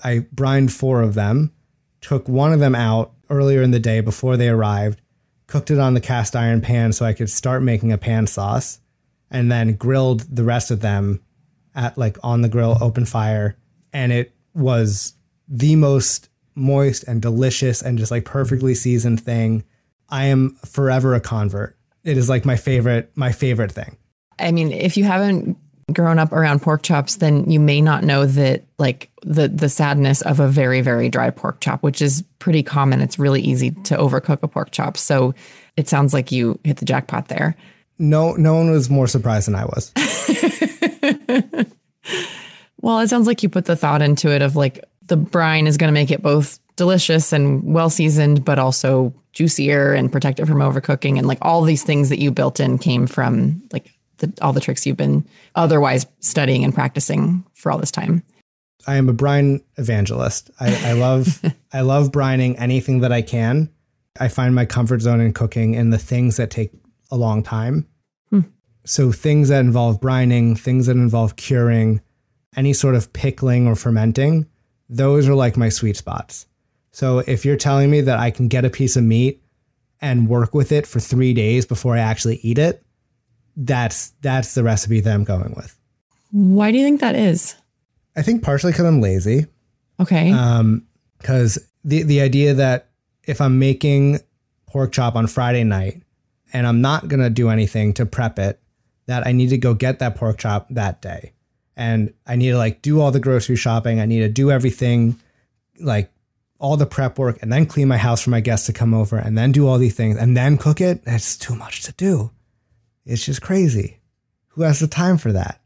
I 0.03 0.25
brined 0.31 0.73
four 0.73 1.01
of 1.01 1.13
them, 1.13 1.53
took 2.01 2.27
one 2.27 2.53
of 2.53 2.59
them 2.59 2.75
out 2.75 3.13
earlier 3.29 3.62
in 3.62 3.71
the 3.71 3.79
day 3.79 4.01
before 4.01 4.38
they 4.38 4.50
arrived, 4.50 5.01
cooked 5.47 5.71
it 5.71 5.79
on 5.79 5.93
the 5.93 6.01
cast 6.01 6.35
iron 6.35 6.62
pan 6.62 6.91
so 6.91 7.05
I 7.05 7.13
could 7.13 7.29
start 7.29 7.63
making 7.63 7.91
a 7.91 7.97
pan 7.97 8.27
sauce, 8.27 8.79
and 9.31 9.51
then 9.51 9.73
grilled 9.73 10.21
the 10.35 10.43
rest 10.43 10.71
of 10.71 10.81
them 10.81 11.21
at 11.75 11.97
like 11.97 12.17
on 12.23 12.41
the 12.41 12.50
grill, 12.50 12.77
open 12.81 13.05
fire. 13.05 13.57
And 13.91 14.12
it 14.12 14.33
was 14.53 15.13
the 15.47 15.75
most 15.75 16.29
moist 16.55 17.03
and 17.03 17.22
delicious 17.22 17.81
and 17.81 17.98
just 17.98 18.12
like 18.12 18.25
perfectly 18.25 18.74
mm-hmm. 18.74 18.79
seasoned 18.79 19.22
thing. 19.22 19.63
I 20.10 20.25
am 20.25 20.55
forever 20.65 21.15
a 21.15 21.19
convert. 21.19 21.77
It 22.03 22.17
is 22.17 22.29
like 22.29 22.45
my 22.45 22.55
favorite, 22.55 23.12
my 23.15 23.31
favorite 23.31 23.72
thing. 23.72 23.98
I 24.39 24.51
mean, 24.51 24.72
if 24.72 24.98
you 24.98 25.03
haven't 25.03 25.57
grown 25.91 26.19
up 26.19 26.31
around 26.31 26.62
pork 26.62 26.83
chops, 26.83 27.17
then 27.17 27.50
you 27.50 27.60
may 27.60 27.81
not 27.81 28.03
know 28.03 28.25
that 28.25 28.63
like 28.77 29.10
the 29.22 29.48
the 29.48 29.69
sadness 29.69 30.22
of 30.22 30.39
a 30.39 30.48
very 30.48 30.81
very 30.81 31.10
dry 31.10 31.29
pork 31.29 31.62
chop, 31.62 31.83
which 31.83 32.01
is 32.01 32.24
pretty 32.39 32.63
common. 32.63 33.01
It's 33.01 33.19
really 33.19 33.41
easy 33.41 33.72
to 33.72 33.98
overcook 33.98 34.43
a 34.43 34.48
pork 34.48 34.72
chop. 34.72 34.98
So 34.98 35.33
it 35.77 35.88
sounds 35.88 36.13
like 36.13 36.31
you 36.31 36.60
hit 36.63 36.77
the 36.77 36.86
jackpot 36.86 37.29
there. 37.29 37.55
No, 38.00 38.33
no 38.33 38.55
one 38.55 38.72
was 38.72 38.89
more 38.89 39.07
surprised 39.07 39.48
than 39.48 39.55
I 39.55 39.65
was. 39.65 39.91
Well, 42.83 43.00
it 43.00 43.07
sounds 43.07 43.27
like 43.27 43.41
you 43.41 43.48
put 43.48 43.63
the 43.63 43.77
thought 43.77 44.01
into 44.01 44.29
it 44.29 44.41
of 44.41 44.57
like 44.57 44.83
the 45.13 45.17
brine 45.17 45.67
is 45.67 45.77
going 45.77 45.89
to 45.89 45.93
make 45.93 46.10
it 46.10 46.24
both 46.24 46.60
delicious 46.75 47.32
and 47.32 47.63
well 47.72 47.91
seasoned, 47.91 48.43
but 48.43 48.58
also 48.58 49.13
juicier 49.32 49.93
and 49.93 50.12
protect 50.12 50.39
it 50.39 50.48
from 50.48 50.58
overcooking. 50.58 51.20
And 51.20 51.27
like 51.27 51.38
all 51.43 51.62
these 51.62 51.84
things 51.84 52.10
that 52.10 52.20
you 52.20 52.32
built 52.32 52.60
in 52.60 52.79
came 52.79 53.05
from 53.05 53.62
like 53.72 53.91
the, 54.17 54.34
all 54.41 54.53
the 54.53 54.60
tricks 54.60 54.88
you've 54.88 54.98
been 54.98 55.24
otherwise 55.53 56.08
studying 56.20 56.63
and 56.63 56.74
practicing 56.74 57.46
for 57.53 57.72
all 57.72 57.77
this 57.77 57.91
time. 57.91 58.24
I 58.88 58.96
am 58.96 59.08
a 59.08 59.13
brine 59.13 59.62
evangelist. 59.77 60.50
I, 60.60 60.89
I 60.89 60.93
love 60.93 61.43
I 61.74 61.82
love 61.82 62.12
brining 62.12 62.55
anything 62.58 63.01
that 63.01 63.12
I 63.12 63.22
can. 63.22 63.70
I 64.20 64.29
find 64.29 64.55
my 64.55 64.65
comfort 64.65 65.01
zone 65.01 65.22
in 65.22 65.32
cooking 65.32 65.75
in 65.75 65.91
the 65.91 66.00
things 66.00 66.38
that 66.38 66.50
take 66.50 66.72
a 67.12 67.17
long 67.17 67.43
time. 67.43 67.88
Hmm. 68.32 68.41
So 68.84 69.12
things 69.12 69.50
that 69.50 69.60
involve 69.60 70.01
brining, 70.01 70.58
things 70.58 70.88
that 70.88 70.98
involve 70.98 71.36
curing, 71.36 72.01
any 72.55 72.74
sort 72.74 72.96
of 72.96 73.13
pickling 73.13 73.67
or 73.67 73.75
fermenting, 73.75 74.48
those 74.89 75.27
are 75.27 75.35
like 75.35 75.57
my 75.57 75.69
sweet 75.69 75.97
spots. 75.97 76.45
So 76.91 77.19
if 77.19 77.45
you're 77.45 77.57
telling 77.57 77.89
me 77.89 78.01
that 78.01 78.19
I 78.19 78.31
can 78.31 78.47
get 78.47 78.65
a 78.65 78.69
piece 78.69 78.95
of 78.95 79.03
meat 79.03 79.41
and 80.01 80.27
work 80.27 80.53
with 80.53 80.71
it 80.71 80.85
for 80.85 80.99
3 80.99 81.33
days 81.33 81.65
before 81.65 81.95
I 81.95 81.99
actually 81.99 82.37
eat 82.37 82.57
it, 82.57 82.83
that's 83.55 84.11
that's 84.21 84.53
the 84.53 84.63
recipe 84.63 84.99
that 84.99 85.13
I'm 85.13 85.23
going 85.23 85.53
with. 85.55 85.77
Why 86.31 86.71
do 86.71 86.77
you 86.77 86.83
think 86.83 87.01
that 87.01 87.15
is? 87.15 87.55
I 88.15 88.21
think 88.21 88.43
partially 88.43 88.71
because 88.71 88.85
I'm 88.85 89.01
lazy. 89.01 89.47
Okay. 89.99 90.31
Um, 90.31 90.87
because 91.17 91.59
the 91.83 92.03
the 92.03 92.21
idea 92.21 92.53
that 92.55 92.89
if 93.23 93.39
I'm 93.39 93.59
making 93.59 94.19
pork 94.67 94.91
chop 94.91 95.15
on 95.15 95.27
Friday 95.27 95.63
night 95.63 96.03
and 96.51 96.67
I'm 96.67 96.81
not 96.81 97.07
gonna 97.07 97.29
do 97.29 97.49
anything 97.49 97.93
to 97.93 98.05
prep 98.05 98.39
it, 98.39 98.59
that 99.05 99.25
I 99.25 99.31
need 99.31 99.49
to 99.49 99.57
go 99.57 99.73
get 99.73 99.99
that 99.99 100.15
pork 100.15 100.37
chop 100.37 100.67
that 100.71 101.01
day, 101.01 101.33
and 101.75 102.13
I 102.25 102.36
need 102.36 102.51
to 102.51 102.58
like 102.58 102.82
do 102.82 103.01
all 103.01 103.12
the 103.12 103.20
grocery 103.20 103.56
shopping. 103.56 104.00
I 104.00 104.06
need 104.06 104.20
to 104.20 104.30
do 104.30 104.51
everything, 104.51 105.20
like 105.80 106.12
all 106.60 106.77
the 106.77 106.86
prep 106.86 107.18
work, 107.20 107.39
and 107.42 107.51
then 107.51 107.65
clean 107.65 107.88
my 107.88 107.98
house 107.98 108.22
for 108.22 108.30
my 108.30 108.39
guests 108.39 108.68
to 108.68 108.74
come 108.74 108.94
over, 108.94 109.18
and 109.18 109.38
then 109.38 109.51
do 109.51 109.68
all 109.68 109.77
these 109.77 109.96
things, 109.96 110.18
and 110.18 110.38
then 110.38 110.58
cook 110.58 110.80
it. 110.80 111.01
It's 111.06 111.38
too 111.38 111.56
much 111.56 111.84
to 111.84 111.92
do. 111.94 112.32
It's 113.06 113.25
just 113.25 113.42
crazy. 113.42 114.00
Who 114.50 114.62
has 114.62 114.80
the 114.80 114.88
time 114.88 115.18
for 115.18 115.32
that? 115.32 115.62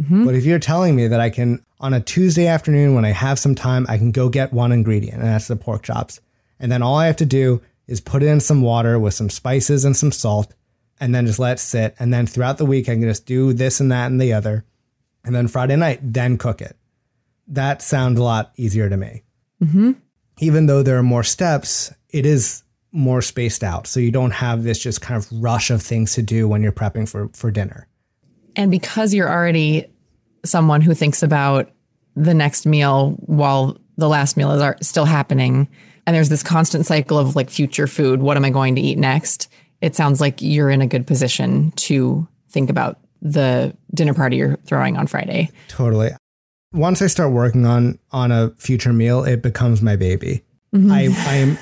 Mm-hmm. 0.00 0.24
But 0.24 0.34
if 0.34 0.44
you're 0.44 0.58
telling 0.58 0.96
me 0.96 1.06
that 1.06 1.20
I 1.20 1.30
can, 1.30 1.64
on 1.80 1.94
a 1.94 2.00
Tuesday 2.00 2.46
afternoon 2.46 2.94
when 2.94 3.04
I 3.04 3.12
have 3.12 3.38
some 3.38 3.54
time, 3.54 3.86
I 3.88 3.98
can 3.98 4.12
go 4.12 4.28
get 4.28 4.52
one 4.52 4.72
ingredient, 4.72 5.18
and 5.18 5.28
that's 5.28 5.48
the 5.48 5.56
pork 5.56 5.84
chops. 5.84 6.20
And 6.58 6.70
then 6.70 6.82
all 6.82 6.96
I 6.96 7.06
have 7.06 7.16
to 7.16 7.26
do 7.26 7.62
is 7.86 8.00
put 8.00 8.22
it 8.22 8.26
in 8.26 8.40
some 8.40 8.62
water 8.62 8.98
with 8.98 9.14
some 9.14 9.30
spices 9.30 9.84
and 9.84 9.96
some 9.96 10.12
salt, 10.12 10.54
and 11.00 11.14
then 11.14 11.26
just 11.26 11.38
let 11.38 11.54
it 11.54 11.60
sit. 11.60 11.94
And 11.98 12.12
then 12.12 12.26
throughout 12.26 12.58
the 12.58 12.66
week, 12.66 12.88
I 12.88 12.94
can 12.94 13.02
just 13.02 13.26
do 13.26 13.52
this 13.52 13.80
and 13.80 13.90
that 13.90 14.10
and 14.10 14.20
the 14.20 14.32
other. 14.32 14.64
And 15.24 15.34
then 15.34 15.48
Friday 15.48 15.76
night, 15.76 16.00
then 16.02 16.38
cook 16.38 16.60
it. 16.60 16.76
That 17.48 17.82
sounds 17.82 18.18
a 18.18 18.22
lot 18.22 18.52
easier 18.56 18.88
to 18.88 18.96
me. 18.96 19.22
Mm-hmm. 19.62 19.92
Even 20.38 20.66
though 20.66 20.82
there 20.82 20.98
are 20.98 21.02
more 21.02 21.22
steps, 21.22 21.92
it 22.10 22.26
is 22.26 22.62
more 22.92 23.22
spaced 23.22 23.62
out. 23.62 23.86
So 23.86 24.00
you 24.00 24.10
don't 24.10 24.32
have 24.32 24.64
this 24.64 24.78
just 24.78 25.00
kind 25.00 25.16
of 25.22 25.28
rush 25.42 25.70
of 25.70 25.82
things 25.82 26.14
to 26.14 26.22
do 26.22 26.48
when 26.48 26.62
you're 26.62 26.72
prepping 26.72 27.08
for, 27.08 27.28
for 27.32 27.50
dinner. 27.50 27.88
And 28.56 28.70
because 28.70 29.14
you're 29.14 29.30
already 29.30 29.86
someone 30.44 30.80
who 30.80 30.94
thinks 30.94 31.22
about 31.22 31.70
the 32.16 32.34
next 32.34 32.66
meal 32.66 33.12
while 33.20 33.78
the 33.96 34.08
last 34.08 34.36
meal 34.36 34.50
is 34.50 34.86
still 34.86 35.04
happening, 35.04 35.68
and 36.06 36.16
there's 36.16 36.28
this 36.28 36.42
constant 36.42 36.84
cycle 36.84 37.18
of 37.18 37.36
like 37.36 37.48
future 37.48 37.86
food, 37.86 38.20
what 38.20 38.36
am 38.36 38.44
I 38.44 38.50
going 38.50 38.74
to 38.74 38.80
eat 38.80 38.98
next? 38.98 39.48
It 39.80 39.94
sounds 39.94 40.20
like 40.20 40.42
you're 40.42 40.70
in 40.70 40.82
a 40.82 40.86
good 40.86 41.06
position 41.06 41.70
to 41.72 42.26
think 42.50 42.70
about 42.70 42.98
the 43.22 43.74
dinner 43.94 44.12
party 44.12 44.36
you're 44.36 44.56
throwing 44.66 44.96
on 44.96 45.06
Friday. 45.06 45.48
Totally. 45.68 46.10
Once 46.72 47.00
I 47.00 47.06
start 47.06 47.32
working 47.32 47.64
on 47.64 47.98
on 48.10 48.32
a 48.32 48.50
future 48.58 48.92
meal, 48.92 49.24
it 49.24 49.42
becomes 49.42 49.80
my 49.80 49.96
baby. 49.96 50.42
Mm-hmm. 50.74 50.90
I 50.90 51.08
I 51.30 51.34
am 51.36 51.58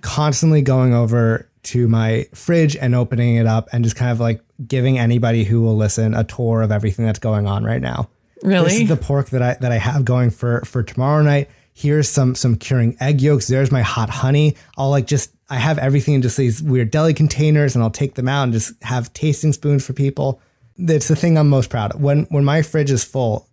constantly 0.00 0.60
going 0.60 0.92
over 0.92 1.48
to 1.64 1.88
my 1.88 2.26
fridge 2.34 2.76
and 2.76 2.94
opening 2.94 3.36
it 3.36 3.46
up 3.46 3.68
and 3.72 3.84
just 3.84 3.96
kind 3.96 4.10
of 4.10 4.20
like 4.20 4.42
giving 4.66 4.98
anybody 4.98 5.44
who 5.44 5.62
will 5.62 5.76
listen 5.76 6.14
a 6.14 6.24
tour 6.24 6.62
of 6.62 6.70
everything 6.70 7.06
that's 7.06 7.18
going 7.18 7.46
on 7.46 7.64
right 7.64 7.80
now. 7.80 8.08
Really? 8.42 8.64
This 8.64 8.80
is 8.80 8.88
the 8.88 8.96
pork 8.96 9.30
that 9.30 9.42
I 9.42 9.56
that 9.60 9.72
I 9.72 9.78
have 9.78 10.04
going 10.04 10.30
for 10.30 10.62
for 10.62 10.82
tomorrow 10.82 11.22
night. 11.22 11.48
Here's 11.72 12.08
some 12.08 12.34
some 12.34 12.56
curing 12.56 12.96
egg 13.00 13.20
yolks. 13.20 13.46
There's 13.46 13.70
my 13.70 13.82
hot 13.82 14.10
honey. 14.10 14.56
I'll 14.76 14.90
like 14.90 15.06
just 15.06 15.30
I 15.48 15.56
have 15.56 15.78
everything 15.78 16.14
in 16.14 16.22
just 16.22 16.36
these 16.36 16.62
weird 16.62 16.90
deli 16.90 17.14
containers 17.14 17.74
and 17.74 17.84
I'll 17.84 17.90
take 17.90 18.14
them 18.14 18.28
out 18.28 18.44
and 18.44 18.52
just 18.52 18.72
have 18.82 19.12
tasting 19.12 19.52
spoons 19.52 19.84
for 19.84 19.92
people. 19.92 20.40
That's 20.78 21.08
the 21.08 21.16
thing 21.16 21.38
I'm 21.38 21.48
most 21.48 21.70
proud 21.70 21.92
of. 21.92 22.00
When 22.00 22.24
when 22.30 22.44
my 22.44 22.62
fridge 22.62 22.90
is 22.90 23.04
full, 23.04 23.48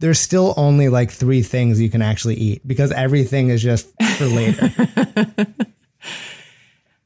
there's 0.00 0.20
still 0.20 0.54
only 0.56 0.88
like 0.88 1.10
three 1.10 1.42
things 1.42 1.80
you 1.80 1.90
can 1.90 2.02
actually 2.02 2.34
eat 2.34 2.66
because 2.66 2.92
everything 2.92 3.50
is 3.50 3.62
just 3.62 3.86
for 4.16 4.26
later. 4.26 4.70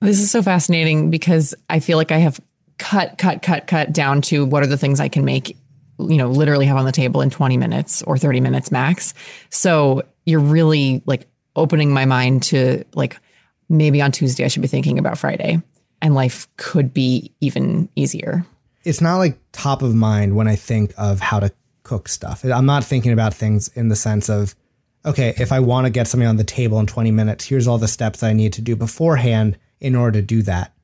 This 0.01 0.21
is 0.21 0.31
so 0.31 0.43
fascinating 0.43 1.11
because 1.11 1.55
I 1.69 1.81
feel 1.81 1.99
like 1.99 2.13
I 2.13 2.19
have 2.19 2.41
cut, 2.79 3.19
cut, 3.19 3.43
cut, 3.43 3.67
cut 3.67 3.93
down 3.93 4.23
to 4.23 4.45
what 4.45 4.63
are 4.63 4.69
the 4.69 4.79
things 4.79 5.01
I 5.01 5.09
can 5.09 5.25
make, 5.25 5.57
you 5.99 6.17
know, 6.17 6.29
literally 6.29 6.67
have 6.67 6.77
on 6.77 6.85
the 6.85 6.93
table 6.93 7.21
in 7.21 7.31
20 7.31 7.57
minutes 7.57 8.03
or 8.03 8.17
30 8.17 8.41
minutes 8.41 8.71
max. 8.71 9.13
So 9.51 10.03
you're 10.25 10.41
really 10.41 11.03
like 11.07 11.27
opening 11.57 11.93
my 11.93 12.05
mind 12.05 12.45
to 12.45 12.85
like 12.95 13.19
maybe 13.69 14.01
on 14.01 14.13
Tuesday 14.13 14.45
I 14.45 14.49
should 14.49 14.63
be 14.63 14.69
thinking 14.69 14.99
about 14.99 15.19
Friday 15.19 15.61
and 16.01 16.15
life 16.15 16.47
could 16.57 16.95
be 16.95 17.33
even 17.41 17.89
easier. 17.97 18.47
It's 18.85 19.01
not 19.01 19.17
like 19.17 19.39
top 19.53 19.83
of 19.83 19.95
mind 19.95 20.37
when 20.37 20.49
I 20.49 20.57
think 20.57 20.95
of 20.97 21.21
how 21.21 21.41
to 21.41 21.53
cook 21.83 22.09
stuff. 22.09 22.45
I'm 22.45 22.67
not 22.67 22.85
thinking 22.85 23.13
about 23.13 23.35
things 23.35 23.69
in 23.69 23.89
the 23.89 23.97
sense 23.97 24.29
of, 24.29 24.55
okay, 25.05 25.35
if 25.39 25.53
I 25.53 25.61
want 25.61 25.87
to 25.87 25.91
get 25.91 26.07
something 26.07 26.29
on 26.29 26.37
the 26.37 26.45
table 26.45 26.79
in 26.79 26.87
20 26.87 27.11
minutes, 27.11 27.45
here's 27.47 27.67
all 27.67 27.79
the 27.79 27.89
steps 27.89 28.23
I 28.23 28.33
need 28.33 28.53
to 28.55 28.61
do 28.61 28.77
beforehand 28.77 29.59
in 29.81 29.97
order 29.97 30.21
to 30.21 30.27
do 30.27 30.43
that. 30.43 30.75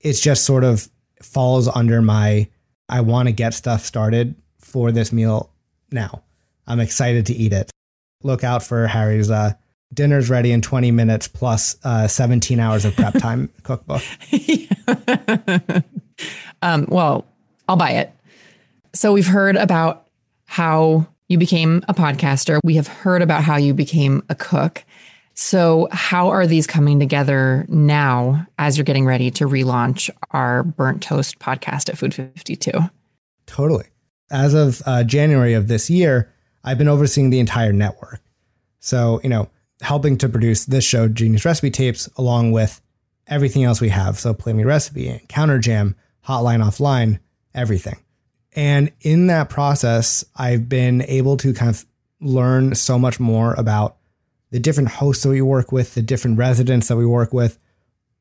It's 0.00 0.20
just 0.20 0.44
sort 0.44 0.64
of 0.64 0.88
falls 1.22 1.68
under 1.68 2.02
my 2.02 2.48
I 2.88 3.00
want 3.00 3.28
to 3.28 3.32
get 3.32 3.54
stuff 3.54 3.84
started 3.84 4.36
for 4.58 4.92
this 4.92 5.12
meal 5.12 5.50
now. 5.90 6.22
I'm 6.66 6.80
excited 6.80 7.26
to 7.26 7.34
eat 7.34 7.52
it. 7.52 7.70
Look 8.22 8.44
out 8.44 8.62
for 8.62 8.86
Harry's 8.86 9.30
uh, 9.30 9.54
dinner's 9.92 10.30
ready 10.30 10.52
in 10.52 10.62
20 10.62 10.90
minutes 10.90 11.28
plus 11.28 11.76
uh, 11.84 12.08
17 12.08 12.60
hours 12.60 12.84
of 12.84 12.94
prep 12.96 13.14
time 13.14 13.50
cookbook. 13.62 14.02
um, 16.62 16.86
well, 16.88 17.26
I'll 17.68 17.76
buy 17.76 17.92
it. 17.92 18.12
So 18.94 19.12
we've 19.12 19.26
heard 19.26 19.56
about 19.56 20.06
how 20.46 21.06
you 21.28 21.38
became 21.38 21.84
a 21.88 21.94
podcaster. 21.94 22.60
We 22.64 22.76
have 22.76 22.86
heard 22.86 23.22
about 23.22 23.42
how 23.42 23.56
you 23.56 23.74
became 23.74 24.22
a 24.28 24.34
cook. 24.34 24.84
So, 25.38 25.88
how 25.92 26.28
are 26.28 26.46
these 26.46 26.66
coming 26.66 26.98
together 26.98 27.66
now 27.68 28.46
as 28.58 28.78
you're 28.78 28.84
getting 28.84 29.04
ready 29.04 29.30
to 29.32 29.44
relaunch 29.44 30.08
our 30.30 30.62
Burnt 30.62 31.02
Toast 31.02 31.38
podcast 31.38 31.90
at 31.90 31.98
Food 31.98 32.14
52? 32.14 32.72
Totally. 33.44 33.84
As 34.30 34.54
of 34.54 34.82
uh, 34.86 35.04
January 35.04 35.52
of 35.52 35.68
this 35.68 35.90
year, 35.90 36.32
I've 36.64 36.78
been 36.78 36.88
overseeing 36.88 37.28
the 37.28 37.38
entire 37.38 37.72
network. 37.72 38.22
So, 38.80 39.20
you 39.22 39.28
know, 39.28 39.50
helping 39.82 40.16
to 40.18 40.28
produce 40.28 40.64
this 40.64 40.84
show, 40.84 41.06
Genius 41.06 41.44
Recipe 41.44 41.70
Tapes, 41.70 42.08
along 42.16 42.52
with 42.52 42.80
everything 43.26 43.62
else 43.62 43.78
we 43.78 43.90
have. 43.90 44.18
So, 44.18 44.32
Play 44.32 44.54
Me 44.54 44.64
Recipe, 44.64 45.20
Counter 45.28 45.58
Jam, 45.58 45.96
Hotline 46.26 46.64
Offline, 46.64 47.18
everything. 47.56 47.96
And 48.54 48.92
in 49.00 49.26
that 49.26 49.48
process, 49.48 50.24
I've 50.36 50.68
been 50.68 51.02
able 51.02 51.36
to 51.38 51.52
kind 51.52 51.70
of 51.70 51.84
learn 52.20 52.74
so 52.74 52.98
much 52.98 53.20
more 53.20 53.54
about 53.54 53.96
the 54.50 54.60
different 54.60 54.90
hosts 54.90 55.24
that 55.24 55.30
we 55.30 55.42
work 55.42 55.72
with, 55.72 55.94
the 55.94 56.02
different 56.02 56.38
residents 56.38 56.88
that 56.88 56.96
we 56.96 57.04
work 57.04 57.32
with, 57.32 57.58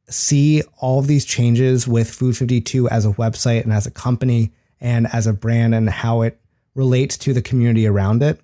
see 0.10 0.62
all 0.80 1.00
of 1.00 1.08
these 1.08 1.26
changes 1.26 1.88
with 1.88 2.10
Food 2.10 2.38
52 2.38 2.90
as 2.90 3.06
a 3.06 3.12
website 3.12 3.64
and 3.64 3.72
as 3.72 3.86
a 3.86 3.92
company 3.92 4.52
and 4.82 5.08
as 5.14 5.28
a 5.28 5.34
brand 5.34 5.74
and 5.74 5.90
how 5.90 6.22
it 6.22 6.40
relates 6.74 7.18
to 7.18 7.34
the 7.34 7.42
community 7.42 7.88
around 7.88 8.22
it. 8.22 8.40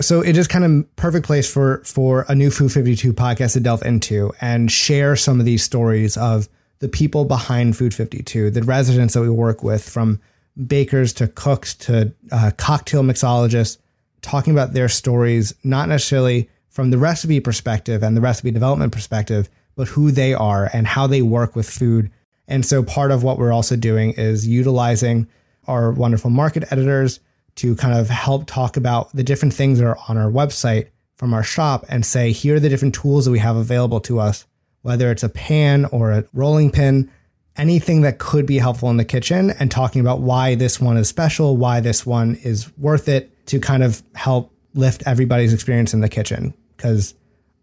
So 0.00 0.22
it 0.22 0.36
is 0.36 0.48
kind 0.48 0.64
of 0.64 0.96
perfect 0.96 1.24
place 1.26 1.50
for 1.50 1.82
for 1.84 2.24
a 2.28 2.34
new 2.34 2.50
Food 2.50 2.72
52 2.72 3.12
podcast 3.12 3.52
to 3.52 3.60
delve 3.60 3.84
into 3.84 4.32
and 4.40 4.70
share 4.70 5.14
some 5.14 5.38
of 5.38 5.46
these 5.46 5.62
stories 5.62 6.16
of 6.16 6.48
the 6.80 6.88
people 6.88 7.24
behind 7.24 7.76
Food 7.76 7.94
52, 7.94 8.50
the 8.50 8.62
residents 8.62 9.14
that 9.14 9.20
we 9.20 9.30
work 9.30 9.62
with 9.62 9.88
from 9.88 10.20
bakers 10.66 11.12
to 11.14 11.28
cooks 11.28 11.74
to 11.74 12.12
uh, 12.30 12.50
cocktail 12.56 13.02
mixologists, 13.02 13.78
talking 14.22 14.52
about 14.52 14.72
their 14.72 14.88
stories, 14.88 15.54
not 15.64 15.88
necessarily 15.88 16.48
from 16.68 16.90
the 16.90 16.98
recipe 16.98 17.40
perspective 17.40 18.02
and 18.02 18.16
the 18.16 18.20
recipe 18.20 18.50
development 18.50 18.92
perspective, 18.92 19.48
but 19.76 19.88
who 19.88 20.10
they 20.10 20.34
are 20.34 20.70
and 20.72 20.86
how 20.86 21.06
they 21.06 21.22
work 21.22 21.56
with 21.56 21.68
food. 21.68 22.10
And 22.48 22.64
so 22.64 22.82
part 22.82 23.10
of 23.10 23.22
what 23.22 23.38
we're 23.38 23.52
also 23.52 23.76
doing 23.76 24.12
is 24.12 24.46
utilizing 24.46 25.26
our 25.66 25.92
wonderful 25.92 26.30
market 26.30 26.64
editors 26.70 27.20
to 27.56 27.76
kind 27.76 27.96
of 27.96 28.08
help 28.08 28.46
talk 28.46 28.76
about 28.76 29.14
the 29.14 29.22
different 29.22 29.54
things 29.54 29.78
that 29.78 29.86
are 29.86 29.98
on 30.08 30.16
our 30.16 30.30
website 30.30 30.88
from 31.16 31.32
our 31.32 31.42
shop 31.44 31.84
and 31.88 32.04
say, 32.04 32.32
here 32.32 32.56
are 32.56 32.60
the 32.60 32.68
different 32.68 32.94
tools 32.94 33.24
that 33.24 33.30
we 33.30 33.38
have 33.38 33.56
available 33.56 34.00
to 34.00 34.18
us, 34.18 34.46
whether 34.84 35.10
it's 35.10 35.22
a 35.22 35.30
pan 35.30 35.86
or 35.86 36.12
a 36.12 36.24
rolling 36.34 36.70
pin, 36.70 37.10
anything 37.56 38.02
that 38.02 38.18
could 38.18 38.44
be 38.44 38.58
helpful 38.58 38.90
in 38.90 38.98
the 38.98 39.04
kitchen, 39.04 39.50
and 39.58 39.70
talking 39.70 40.02
about 40.02 40.20
why 40.20 40.54
this 40.54 40.78
one 40.78 40.98
is 40.98 41.08
special, 41.08 41.56
why 41.56 41.80
this 41.80 42.04
one 42.04 42.34
is 42.44 42.70
worth 42.76 43.08
it 43.08 43.46
to 43.46 43.58
kind 43.58 43.82
of 43.82 44.02
help 44.14 44.52
lift 44.74 45.02
everybody's 45.06 45.54
experience 45.54 45.94
in 45.94 46.00
the 46.00 46.08
kitchen 46.08 46.52
because 46.76 47.14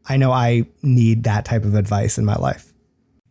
I 0.07 0.17
know 0.17 0.31
I 0.31 0.65
need 0.81 1.25
that 1.25 1.45
type 1.45 1.63
of 1.63 1.75
advice 1.75 2.17
in 2.17 2.25
my 2.25 2.35
life. 2.35 2.73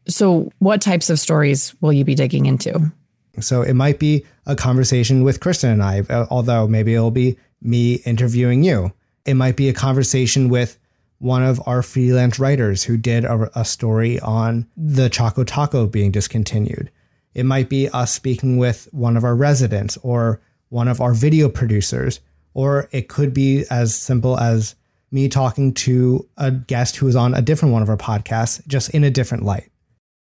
So, 0.06 0.52
what 0.60 0.80
types 0.80 1.10
of 1.10 1.18
stories 1.18 1.74
will 1.80 1.92
you 1.92 2.04
be 2.04 2.14
digging 2.14 2.46
into? 2.46 2.92
So, 3.40 3.62
it 3.62 3.74
might 3.74 3.98
be 3.98 4.24
a 4.46 4.54
conversation 4.54 5.24
with 5.24 5.40
Kristen 5.40 5.70
and 5.70 5.82
I, 5.82 6.00
uh, 6.08 6.26
although 6.30 6.68
maybe 6.68 6.94
it'll 6.94 7.10
be 7.10 7.36
me 7.60 7.94
interviewing 8.06 8.62
you. 8.62 8.92
It 9.26 9.34
might 9.34 9.56
be 9.56 9.68
a 9.68 9.72
conversation 9.72 10.48
with 10.48 10.78
one 11.20 11.42
of 11.42 11.60
our 11.66 11.82
freelance 11.82 12.38
writers 12.38 12.82
who 12.82 12.96
did 12.96 13.24
a, 13.24 13.50
a 13.54 13.64
story 13.64 14.18
on 14.20 14.66
the 14.76 15.08
Choco 15.08 15.44
Taco 15.44 15.86
being 15.86 16.10
discontinued. 16.10 16.90
It 17.34 17.44
might 17.44 17.68
be 17.68 17.88
us 17.90 18.12
speaking 18.12 18.56
with 18.56 18.88
one 18.90 19.16
of 19.16 19.22
our 19.22 19.36
residents 19.36 19.98
or 20.02 20.40
one 20.70 20.88
of 20.88 21.00
our 21.00 21.12
video 21.12 21.48
producers, 21.48 22.20
or 22.54 22.88
it 22.90 23.08
could 23.08 23.34
be 23.34 23.64
as 23.70 23.94
simple 23.94 24.38
as 24.38 24.74
me 25.12 25.28
talking 25.28 25.74
to 25.74 26.26
a 26.38 26.50
guest 26.50 26.96
who 26.96 27.06
is 27.06 27.16
on 27.16 27.34
a 27.34 27.42
different 27.42 27.72
one 27.72 27.82
of 27.82 27.90
our 27.90 27.96
podcasts, 27.96 28.66
just 28.66 28.90
in 28.90 29.04
a 29.04 29.10
different 29.10 29.44
light. 29.44 29.70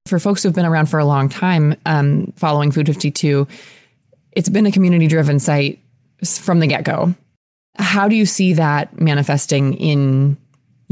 For 0.07 0.19
folks 0.19 0.43
who've 0.43 0.55
been 0.55 0.67
around 0.67 0.87
for 0.87 0.99
a 0.99 1.05
long 1.05 1.29
time, 1.29 1.77
um, 1.87 2.33
following 2.37 2.73
Food 2.73 2.87
52, 2.87 3.47
it's 4.33 4.49
been 4.49 4.67
a 4.67 4.73
community 4.73 5.07
driven 5.07 5.39
site 5.39 5.79
from 6.25 6.59
the 6.59 6.67
get 6.67 6.83
go. 6.83 7.15
How 7.79 8.09
do 8.09 8.17
you 8.17 8.27
see 8.27 8.55
that 8.55 9.01
manifesting 9.01 9.75
in 9.75 10.37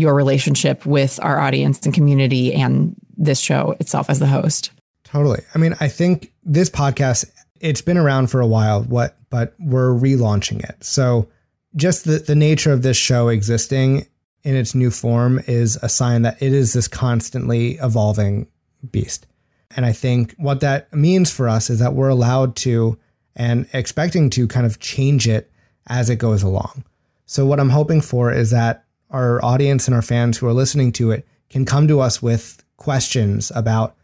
your 0.01 0.15
relationship 0.15 0.85
with 0.87 1.21
our 1.23 1.39
audience 1.39 1.85
and 1.85 1.95
community 1.95 2.53
and 2.55 2.97
this 3.17 3.41
show 3.41 3.77
itself 3.81 4.11
as 4.11 4.19
the 4.19 4.27
host? 4.27 4.71
Totally. 5.05 5.43
I 5.55 5.59
mean, 5.59 5.75
I 5.81 5.89
think 5.89 6.33
this 6.43 6.71
podcast, 6.71 7.31
it's 7.61 7.83
been 7.83 7.99
around 7.99 8.29
for 8.29 8.41
a 8.41 8.47
while, 8.47 8.83
what 8.83 9.17
but 9.31 9.55
we're 9.59 9.93
relaunching 9.93 10.69
it. 10.69 10.83
So 10.83 11.29
just 11.77 12.05
the, 12.05 12.19
the 12.19 12.35
nature 12.35 12.73
of 12.73 12.83
this 12.83 12.97
show 12.97 13.29
existing 13.29 14.07
in 14.43 14.57
its 14.57 14.75
new 14.75 14.91
form 14.91 15.41
is 15.47 15.79
a 15.83 15.89
sign 15.89 16.23
that 16.23 16.43
it 16.43 16.53
is 16.53 16.73
this 16.73 16.89
constantly 16.89 17.73
evolving 17.83 18.49
beast. 18.91 19.27
And 19.77 19.87
I 19.87 19.93
think 19.93 20.35
what 20.37 20.61
that 20.61 20.93
means 20.93 21.31
for 21.31 21.49
us 21.49 21.71
is 21.71 21.79
that 21.79 21.95
we're 21.95 22.09
allowed 22.09 22.57
to 22.57 22.99
and 23.37 23.69
expecting 23.73 24.31
to 24.31 24.49
kind 24.49 24.67
of 24.67 24.81
change 24.81 25.29
it 25.29 25.51
as 25.87 26.11
it 26.11 26.17
goes 26.17 26.43
along. 26.43 26.85
So, 27.27 27.47
what 27.47 27.61
I'm 27.61 27.71
hoping 27.71 28.01
for 28.01 28.33
is 28.33 28.51
that 28.51 28.85
our 29.11 29.45
audience 29.45 29.87
and 29.87 29.95
our 29.95 30.03
fans 30.03 30.39
who 30.39 30.47
are 30.47 30.53
listening 30.53 30.93
to 30.93 31.11
it 31.11 31.27
can 31.49 31.65
come 31.65 31.89
to 31.89 32.01
us 32.01 32.23
with 32.23 32.65
questions 32.77 33.51
about 33.55 33.97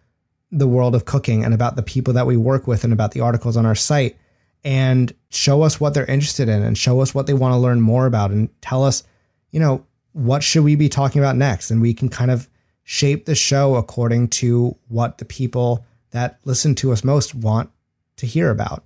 the 0.50 0.68
world 0.68 0.94
of 0.94 1.04
cooking 1.04 1.44
and 1.44 1.54
about 1.54 1.76
the 1.76 1.82
people 1.82 2.14
that 2.14 2.26
we 2.26 2.36
work 2.36 2.66
with 2.66 2.84
and 2.84 2.92
about 2.92 3.12
the 3.12 3.20
articles 3.20 3.56
on 3.56 3.66
our 3.66 3.74
site 3.74 4.16
and 4.64 5.14
show 5.30 5.62
us 5.62 5.80
what 5.80 5.94
they're 5.94 6.06
interested 6.06 6.48
in 6.48 6.62
and 6.62 6.76
show 6.76 7.00
us 7.00 7.14
what 7.14 7.26
they 7.26 7.34
want 7.34 7.52
to 7.52 7.58
learn 7.58 7.80
more 7.80 8.06
about 8.06 8.30
and 8.30 8.48
tell 8.60 8.84
us, 8.84 9.04
you 9.50 9.60
know, 9.60 9.84
what 10.12 10.42
should 10.42 10.64
we 10.64 10.74
be 10.74 10.88
talking 10.88 11.20
about 11.20 11.36
next? 11.36 11.70
And 11.70 11.80
we 11.80 11.94
can 11.94 12.08
kind 12.08 12.30
of 12.30 12.48
shape 12.82 13.26
the 13.26 13.34
show 13.34 13.76
according 13.76 14.28
to 14.28 14.76
what 14.88 15.18
the 15.18 15.24
people 15.24 15.84
that 16.10 16.38
listen 16.44 16.74
to 16.76 16.92
us 16.92 17.04
most 17.04 17.34
want 17.34 17.70
to 18.16 18.26
hear 18.26 18.50
about. 18.50 18.82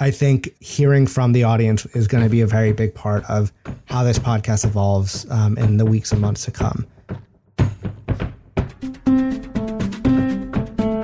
I 0.00 0.10
think 0.10 0.54
hearing 0.60 1.06
from 1.06 1.32
the 1.32 1.44
audience 1.44 1.84
is 1.86 2.08
going 2.08 2.24
to 2.24 2.30
be 2.30 2.40
a 2.40 2.46
very 2.46 2.72
big 2.72 2.94
part 2.94 3.24
of 3.28 3.52
how 3.84 4.02
this 4.02 4.18
podcast 4.18 4.64
evolves 4.64 5.30
um, 5.30 5.58
in 5.58 5.76
the 5.76 5.84
weeks 5.84 6.10
and 6.12 6.20
months 6.20 6.44
to 6.46 6.50
come. 6.50 6.86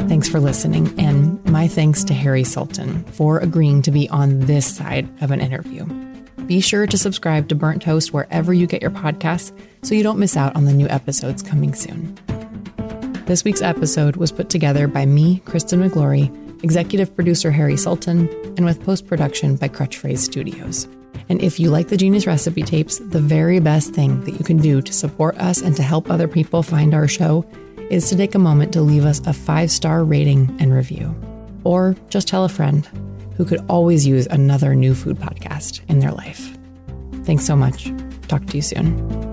Thanks 0.09 0.29
for 0.29 0.41
listening, 0.41 0.93
and 0.99 1.43
my 1.45 1.69
thanks 1.69 2.03
to 2.05 2.15
Harry 2.15 2.43
Sultan 2.43 3.05
for 3.05 3.39
agreeing 3.39 3.81
to 3.83 3.91
be 3.91 4.09
on 4.09 4.41
this 4.41 4.67
side 4.67 5.09
of 5.23 5.31
an 5.31 5.41
interview. 5.41 5.85
Be 6.47 6.61
sure 6.61 6.87
to 6.87 6.99
subscribe 6.99 7.49
to 7.49 7.55
Burnt 7.55 7.83
Toast 7.83 8.13
wherever 8.13 8.53
you 8.53 8.67
get 8.67 8.83
your 8.83 8.91
podcasts 8.91 9.57
so 9.83 9.95
you 9.95 10.03
don't 10.03 10.19
miss 10.19 10.37
out 10.37 10.57
on 10.57 10.65
the 10.65 10.73
new 10.73 10.89
episodes 10.89 11.43
coming 11.43 11.75
soon. 11.75 12.19
This 13.27 13.45
week's 13.45 13.63
episode 13.63 14.17
was 14.17 14.33
put 14.33 14.49
together 14.49 14.89
by 14.89 15.07
me, 15.07 15.41
Kristen 15.45 15.81
Miglore, 15.81 16.29
executive 16.63 17.15
producer 17.15 17.51
Harry 17.51 17.77
Sultan, 17.77 18.29
and 18.57 18.65
with 18.65 18.83
post 18.85 19.07
production 19.07 19.57
by 19.57 19.69
Crutchphrase 19.69 20.19
Studios. 20.19 20.89
And 21.29 21.41
if 21.43 21.61
you 21.61 21.71
like 21.71 21.89
the 21.89 21.97
Genius 21.97 22.27
Recipe 22.27 22.63
Tapes, 22.63 22.99
the 22.99 23.21
very 23.21 23.61
best 23.61 23.95
thing 23.95 24.21
that 24.25 24.33
you 24.33 24.45
can 24.45 24.57
do 24.57 24.83
to 24.83 24.93
support 24.93 25.37
us 25.39 25.63
and 25.63 25.77
to 25.77 25.83
help 25.83 26.11
other 26.11 26.27
people 26.27 26.63
find 26.63 26.93
our 26.93 27.07
show 27.07 27.47
is 27.91 28.09
to 28.09 28.17
take 28.17 28.35
a 28.35 28.39
moment 28.39 28.73
to 28.73 28.83
leave 28.83 29.05
us 29.05 29.21
a 29.27 29.33
five 29.33 29.71
star 29.71 30.05
rating 30.05 30.55
and 30.59 30.75
review. 30.75 31.15
Or 31.65 31.95
just 32.09 32.29
tell 32.29 32.45
a 32.45 32.49
friend 32.49 32.87
who 33.37 33.45
could 33.45 33.65
always 33.69 34.07
use 34.07 34.27
another 34.27 34.75
new 34.75 34.95
food 34.95 35.19
podcast 35.19 35.81
in 35.89 36.01
their 36.01 36.13
life. 36.13 36.57
Thanks 37.25 37.45
so 37.45 37.57
much. 37.57 37.93
Talk 38.29 38.47
to 38.47 38.57
you 38.57 38.63
soon. 38.63 39.30